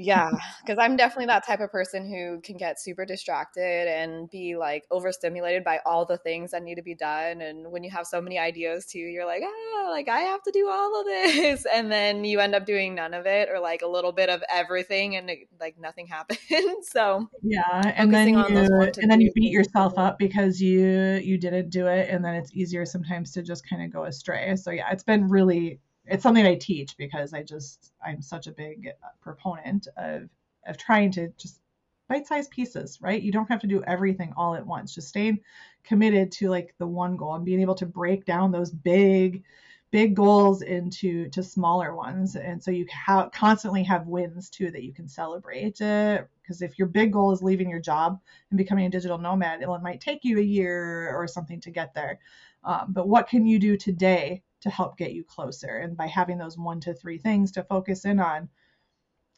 [0.00, 0.30] yeah
[0.64, 4.84] because i'm definitely that type of person who can get super distracted and be like
[4.90, 8.20] overstimulated by all the things that need to be done and when you have so
[8.20, 11.92] many ideas too you're like ah like i have to do all of this and
[11.92, 15.16] then you end up doing none of it or like a little bit of everything
[15.16, 19.98] and it, like nothing happens so yeah and then you, and then you beat yourself
[19.98, 23.82] up because you you didn't do it and then it's easier sometimes to just kind
[23.82, 25.80] of go astray so yeah it's been really
[26.10, 28.90] it's something I teach because I just I'm such a big
[29.20, 30.28] proponent of
[30.66, 31.60] of trying to just
[32.08, 33.22] bite-sized pieces, right?
[33.22, 34.94] You don't have to do everything all at once.
[34.94, 35.40] Just staying
[35.84, 39.44] committed to like the one goal and being able to break down those big
[39.92, 44.84] big goals into to smaller ones and so you ha- constantly have wins too that
[44.84, 48.86] you can celebrate because uh, if your big goal is leaving your job and becoming
[48.86, 52.20] a digital nomad it might take you a year or something to get there
[52.62, 55.78] um, but what can you do today to help get you closer.
[55.78, 58.48] And by having those one to three things to focus in on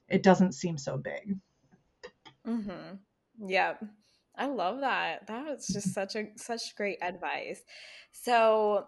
[0.08, 1.36] it doesn't seem so big.
[2.46, 2.96] Mm-hmm.
[3.46, 3.74] yeah
[4.36, 5.26] i love that.
[5.26, 7.62] That's just such a such great advice.
[8.12, 8.86] So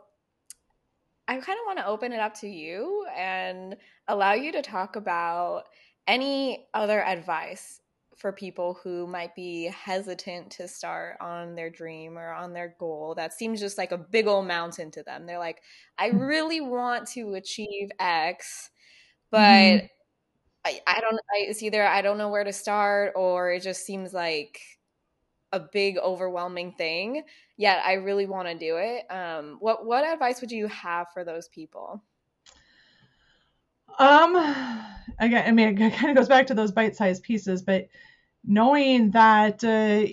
[1.26, 3.76] I kind of want to open it up to you and
[4.08, 5.64] allow you to talk about
[6.06, 7.80] any other advice
[8.16, 13.14] for people who might be hesitant to start on their dream or on their goal
[13.16, 15.26] that seems just like a big old mountain to them.
[15.26, 15.62] They're like,
[15.98, 16.20] I mm.
[16.20, 18.70] really want to achieve X,
[19.30, 19.86] but mm-hmm.
[20.64, 23.84] I, I don't, I, it's either I don't know where to start or it just
[23.84, 24.60] seems like
[25.54, 27.22] a big overwhelming thing
[27.56, 31.22] yet i really want to do it um, what what advice would you have for
[31.22, 32.02] those people
[33.98, 34.36] um
[35.18, 37.88] again i mean it kind of goes back to those bite-sized pieces but
[38.44, 40.06] knowing that uh,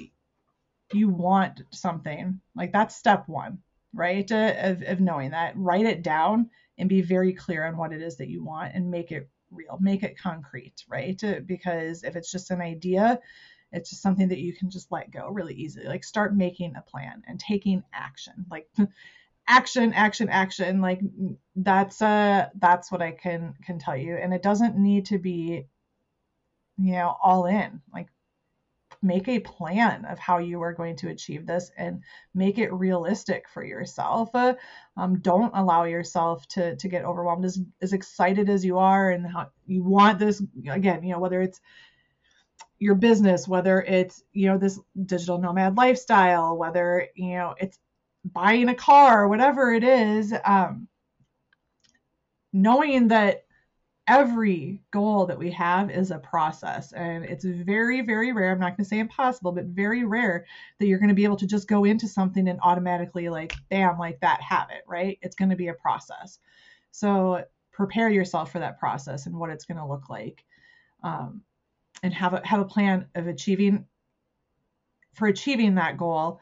[0.93, 3.59] you want something like that's step one
[3.93, 7.93] right uh, of, of knowing that write it down and be very clear on what
[7.93, 12.03] it is that you want and make it real make it concrete right uh, because
[12.03, 13.19] if it's just an idea
[13.71, 15.85] it's just something that you can just let go really easily.
[15.85, 18.45] Like start making a plan and taking action.
[18.49, 18.67] Like
[19.51, 20.81] action, action, action.
[20.81, 21.01] Like
[21.55, 24.15] that's uh that's what I can can tell you.
[24.15, 25.67] And it doesn't need to be,
[26.77, 27.81] you know, all in.
[27.93, 28.07] Like
[29.03, 32.01] make a plan of how you are going to achieve this and
[32.33, 34.29] make it realistic for yourself.
[34.33, 34.53] Uh,
[34.95, 37.45] um, don't allow yourself to to get overwhelmed.
[37.45, 41.41] As as excited as you are and how you want this again, you know, whether
[41.41, 41.59] it's
[42.79, 47.77] your business, whether it's, you know, this digital nomad lifestyle, whether, you know, it's
[48.25, 50.87] buying a car, whatever it is, um,
[52.53, 53.45] knowing that
[54.07, 56.91] every goal that we have is a process.
[56.91, 60.45] And it's very very rare i'm not going to say impossible but very rare
[60.79, 63.97] that you're going to be able to just go into something and automatically like bam
[63.97, 65.17] like that have it right?
[65.21, 66.39] It's going to be a process.
[66.91, 70.43] So prepare yourself for that process and what it's going to look like
[71.03, 71.41] um,
[72.03, 73.85] and have a have a plan of achieving
[75.13, 76.41] for achieving that goal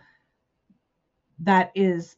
[1.42, 2.18] that is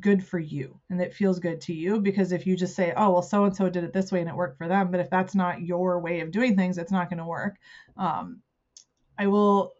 [0.00, 3.10] good for you and that feels good to you because if you just say oh
[3.10, 5.10] well so and so did it this way and it worked for them but if
[5.10, 7.56] that's not your way of doing things it's not going to work.
[7.96, 8.40] Um,
[9.18, 9.74] i will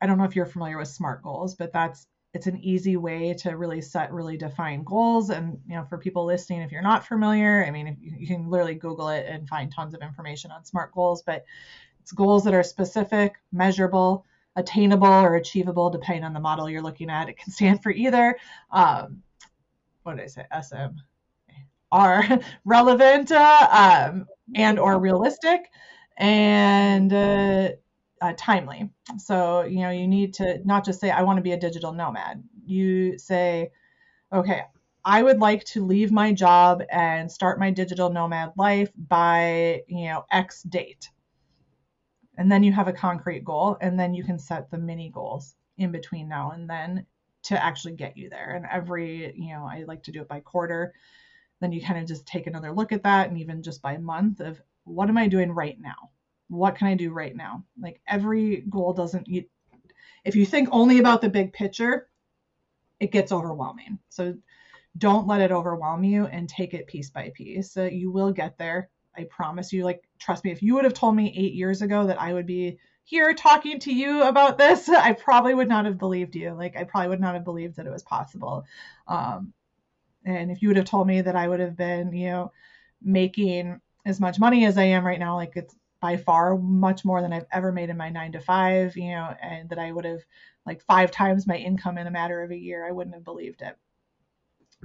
[0.00, 3.34] i don't know if you're familiar with smart goals but that's it's an easy way
[3.34, 5.30] to really set really defined goals.
[5.30, 8.48] And you know for people listening if you're not familiar i mean you, you can
[8.48, 11.44] literally google it and find tons of information on smart goals but
[12.04, 14.26] it's goals that are specific, measurable,
[14.56, 17.28] attainable, or achievable, depending on the model you're looking at.
[17.28, 18.36] It can stand for either,
[18.70, 19.22] um,
[20.02, 20.96] what did I say, SM,
[21.90, 22.24] are
[22.64, 23.68] relevant uh,
[24.12, 25.70] um, and or realistic
[26.16, 27.70] and uh,
[28.20, 28.90] uh, timely.
[29.18, 31.92] So, you know, you need to not just say, I want to be a digital
[31.92, 32.42] nomad.
[32.66, 33.70] You say,
[34.32, 34.62] okay,
[35.04, 40.06] I would like to leave my job and start my digital nomad life by, you
[40.06, 41.10] know, X date
[42.36, 45.54] and then you have a concrete goal and then you can set the mini goals
[45.78, 47.06] in between now and then
[47.44, 48.54] to actually get you there.
[48.56, 50.94] And every you know i like to do it by quarter.
[51.60, 54.40] Then you kind of just take another look at that and even just by month
[54.40, 56.10] of what am i doing right now?
[56.48, 57.64] What can i do right now?
[57.80, 59.44] Like every goal doesn't you,
[60.24, 62.08] if you think only about the big picture
[63.00, 63.98] it gets overwhelming.
[64.08, 64.34] So
[64.96, 67.72] don't let it overwhelm you and take it piece by piece.
[67.72, 70.94] So you will get there I promise you, like, trust me, if you would have
[70.94, 74.88] told me eight years ago that I would be here talking to you about this,
[74.88, 76.52] I probably would not have believed you.
[76.52, 78.64] Like, I probably would not have believed that it was possible.
[79.06, 79.52] Um,
[80.24, 82.52] and if you would have told me that I would have been, you know,
[83.02, 87.22] making as much money as I am right now, like, it's by far much more
[87.22, 90.04] than I've ever made in my nine to five, you know, and that I would
[90.04, 90.20] have
[90.66, 93.62] like five times my income in a matter of a year, I wouldn't have believed
[93.62, 93.78] it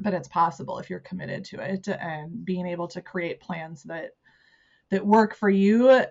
[0.01, 4.11] but it's possible if you're committed to it and being able to create plans that
[4.89, 6.03] that work for you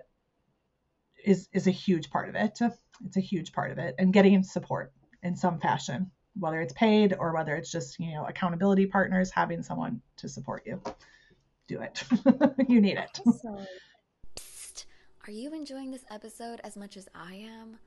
[1.25, 2.59] is is a huge part of it
[3.05, 7.15] it's a huge part of it and getting support in some fashion whether it's paid
[7.19, 10.81] or whether it's just you know accountability partners having someone to support you
[11.67, 12.03] do it
[12.67, 13.19] you need it.
[15.27, 17.77] Are you enjoying this episode as much as i am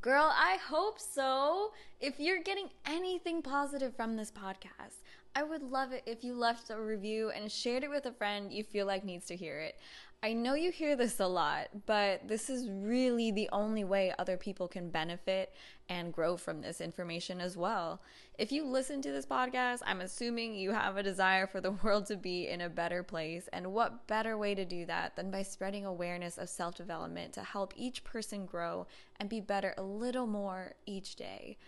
[0.00, 1.72] Girl, I hope so.
[2.00, 5.02] If you're getting anything positive from this podcast,
[5.38, 8.52] I would love it if you left a review and shared it with a friend
[8.52, 9.78] you feel like needs to hear it.
[10.20, 14.36] I know you hear this a lot, but this is really the only way other
[14.36, 15.54] people can benefit
[15.88, 18.02] and grow from this information as well.
[18.36, 22.06] If you listen to this podcast, I'm assuming you have a desire for the world
[22.06, 23.48] to be in a better place.
[23.52, 27.44] And what better way to do that than by spreading awareness of self development to
[27.44, 28.88] help each person grow
[29.20, 31.58] and be better a little more each day?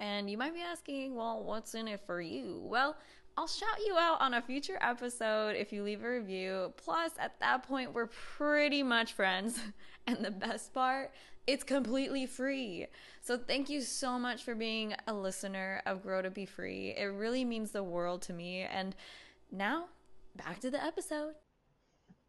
[0.00, 2.60] And you might be asking, well, what's in it for you?
[2.62, 2.96] Well,
[3.36, 6.72] I'll shout you out on a future episode if you leave a review.
[6.76, 9.60] Plus, at that point, we're pretty much friends.
[10.08, 11.10] And the best part,
[11.46, 12.86] it's completely free.
[13.20, 16.94] So, thank you so much for being a listener of Grow to Be Free.
[16.96, 18.62] It really means the world to me.
[18.62, 18.96] And
[19.52, 19.88] now,
[20.34, 21.34] back to the episode.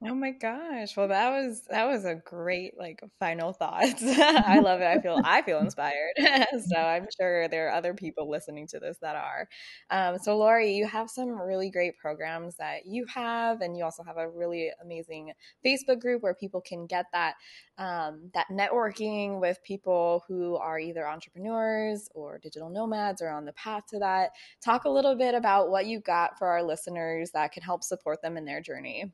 [0.02, 0.96] Oh my gosh.
[0.96, 4.02] Well, that was that was a great like final thoughts.
[4.02, 4.86] I love it.
[4.86, 6.14] I feel I feel inspired.
[6.18, 9.50] so I'm sure there are other people listening to this that are.
[9.90, 14.02] Um, so Lori, you have some really great programs that you have, and you also
[14.04, 15.34] have a really amazing
[15.66, 17.34] Facebook group where people can get that
[17.78, 23.54] um, that networking with people who are either entrepreneurs or digital nomads or on the
[23.54, 24.30] path to that.
[24.64, 28.22] Talk a little bit about what you got for our listeners that can help support
[28.22, 29.12] them in their journey.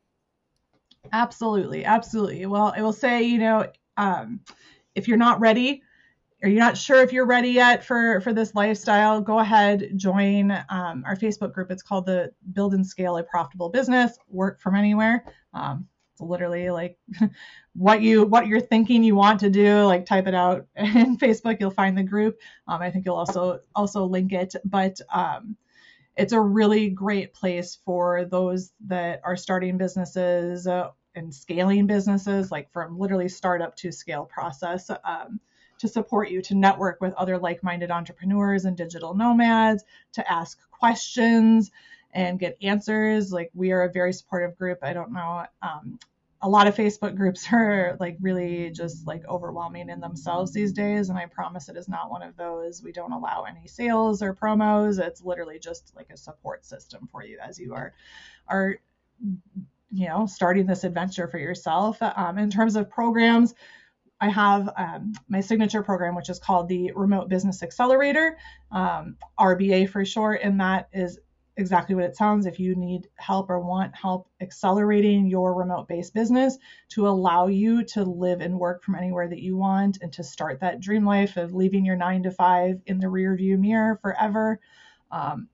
[1.12, 2.46] Absolutely, absolutely.
[2.46, 4.40] Well, I will say, you know, um,
[4.96, 5.82] if you're not ready
[6.44, 10.52] or you're not sure if you're ready yet for for this lifestyle, go ahead join
[10.70, 11.72] um, our Facebook group.
[11.72, 14.18] It's called the Build and Scale a Profitable Business.
[14.30, 15.26] Work from anywhere.
[15.54, 16.98] Um, it's literally like
[17.74, 19.84] what you what you're thinking you want to do.
[19.84, 21.58] Like type it out in Facebook.
[21.60, 22.38] You'll find the group.
[22.68, 24.56] Um, I think you'll also also link it.
[24.66, 25.58] But um,
[26.18, 32.52] it's a really great place for those that are starting businesses uh, and scaling businesses,
[32.52, 35.40] like from literally startup to scale process, um,
[35.78, 40.58] to support you to network with other like minded entrepreneurs and digital nomads, to ask
[40.72, 41.72] questions
[42.14, 43.32] and get answers.
[43.32, 44.80] Like, we are a very supportive group.
[44.82, 45.46] I don't know.
[45.62, 46.00] Um,
[46.46, 51.10] a lot of Facebook groups are like really just like overwhelming in themselves these days.
[51.10, 52.84] And I promise it is not one of those.
[52.84, 55.00] We don't allow any sales or promos.
[55.00, 57.94] It's literally just like a support system for you as you are
[58.48, 58.76] are
[59.92, 61.98] you know starting this adventure for yourself.
[62.02, 63.56] Um, in terms of programs,
[64.22, 68.38] I have um, my signature program, which is called the Remote Business Accelerator,
[68.72, 71.20] um, RBA for short, and that is
[71.58, 72.46] exactly what it sounds.
[72.46, 76.58] If you need help or want help accelerating your remote based business
[76.90, 80.60] to allow you to live and work from anywhere that you want and to start
[80.60, 84.60] that dream life of leaving your nine to five in the rear view mirror forever
[85.12, 85.48] um,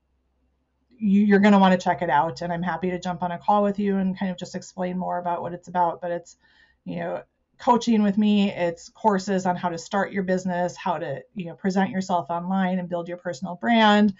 [0.98, 2.42] you, are going to want to check it out.
[2.42, 4.98] And i'm happy to jump on a call with you and kind of just explain
[4.98, 6.00] more about what it's about.
[6.00, 6.36] But it's
[6.84, 7.22] you know
[7.58, 11.54] coaching with me it's courses on how to start your business how to you know
[11.54, 14.12] present yourself online and build your personal brand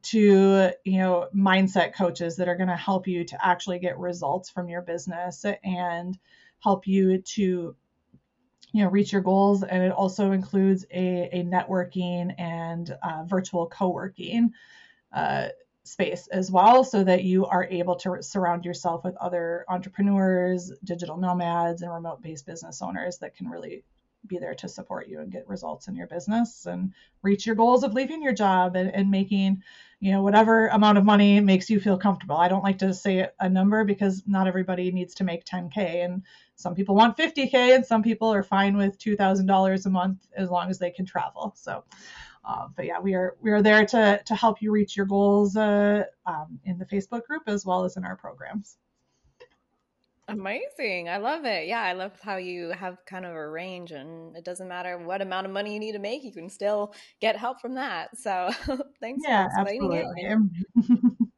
[0.00, 4.48] to you know mindset coaches that are going to help you to actually get results
[4.48, 6.18] from your business and
[6.60, 7.74] help you to
[8.72, 9.62] you know reach your goals.
[9.62, 14.52] And it also includes a, a networking and uh, virtual co-working
[15.12, 15.48] uh,
[15.84, 21.16] space as well so that you are able to surround yourself with other entrepreneurs digital
[21.16, 23.82] nomads and remote based business owners that can really
[24.26, 26.92] be there to support you and get results in your business and
[27.22, 29.62] reach your goals of leaving your job and, and making
[30.00, 32.36] you know whatever amount of money makes you feel comfortable.
[32.36, 36.22] I don't like to say a number because not everybody needs to make 10k and
[36.54, 40.70] some people want 50k and some people are fine with $2000 a month as long
[40.70, 41.52] as they can travel.
[41.56, 41.84] So
[42.44, 45.56] uh, but yeah we are we are there to to help you reach your goals
[45.56, 48.78] uh, um, in the facebook group as well as in our programs
[50.28, 51.08] Amazing.
[51.08, 51.66] I love it.
[51.66, 55.22] Yeah, I love how you have kind of a range and it doesn't matter what
[55.22, 58.16] amount of money you need to make, you can still get help from that.
[58.16, 58.50] So
[59.00, 60.22] thanks yeah, for explaining absolutely.
[60.76, 61.12] it.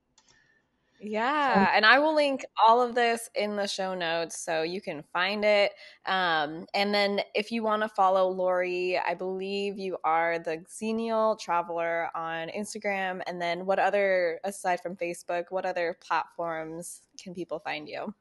[1.03, 5.03] Yeah, and I will link all of this in the show notes so you can
[5.15, 5.73] find it.
[6.05, 11.39] Um, and then if you want to follow Lori, I believe you are the Xenial
[11.39, 13.23] Traveler on Instagram.
[13.27, 18.15] And then what other, aside from Facebook, what other platforms can people find you?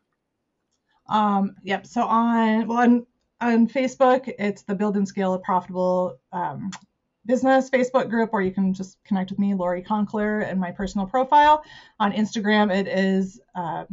[1.10, 1.88] Um, yep.
[1.88, 3.06] So on well on
[3.42, 6.72] on Facebook, it's the Build and Scale a Profitable um,
[7.26, 11.08] Business Facebook group, or you can just connect with me, Lori Conkler, and my personal
[11.08, 11.64] profile.
[12.00, 13.86] On Instagram, it is uh,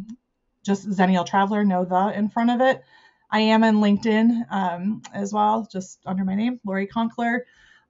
[0.65, 2.83] just Zenial Traveler, no the in front of it.
[3.31, 7.41] I am on LinkedIn um, as well, just under my name, Lori Conkler.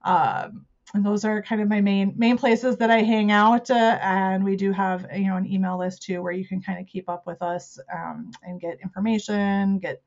[0.02, 3.70] Um, and those are kind of my main main places that I hang out.
[3.70, 6.78] Uh, and we do have you know an email list too, where you can kind
[6.80, 10.02] of keep up with us um, and get information, get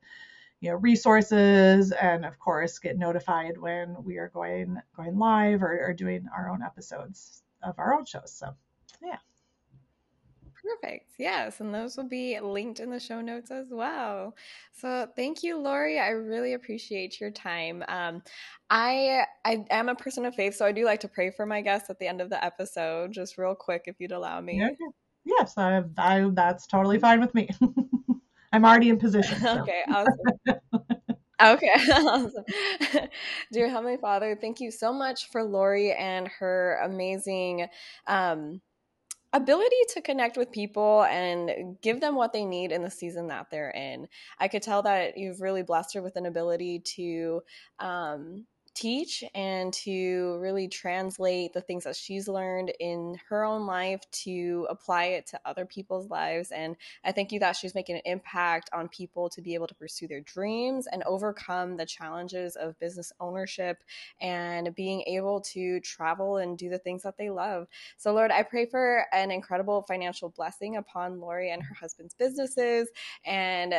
[0.60, 5.86] you know resources, and of course get notified when we are going going live or,
[5.86, 8.32] or doing our own episodes of our own shows.
[8.32, 8.54] So.
[10.62, 11.12] Perfect.
[11.18, 11.60] Yes.
[11.60, 14.34] And those will be linked in the show notes as well.
[14.72, 15.98] So thank you, Lori.
[15.98, 17.82] I really appreciate your time.
[17.88, 18.22] Um,
[18.68, 21.60] I I am a person of faith, so I do like to pray for my
[21.60, 24.58] guests at the end of the episode, just real quick, if you'd allow me.
[24.58, 24.68] Yeah,
[25.24, 27.48] yes, I, I that's totally fine with me.
[28.52, 29.38] I'm already in position.
[29.40, 29.60] So.
[29.60, 30.60] Okay, awesome.
[31.42, 32.44] Okay, awesome.
[33.50, 37.66] Dear Heavenly Father, thank you so much for Lori and her amazing
[38.06, 38.60] um,
[39.32, 43.46] ability to connect with people and give them what they need in the season that
[43.50, 44.08] they're in.
[44.38, 47.42] I could tell that you've really blessed her with an ability to
[47.78, 54.00] um, teach and to really translate the things that she's learned in her own life
[54.10, 56.50] to apply it to other people's lives.
[56.50, 59.74] And I thank you that she's making an impact on people to be able to
[59.74, 63.82] pursue their dreams and overcome the challenges of business ownership
[64.20, 67.66] and being able to travel and do the things that they love.
[67.96, 72.88] So, Lord, I pray for an incredible financial blessing upon Lori and her husband's businesses.
[73.24, 73.74] And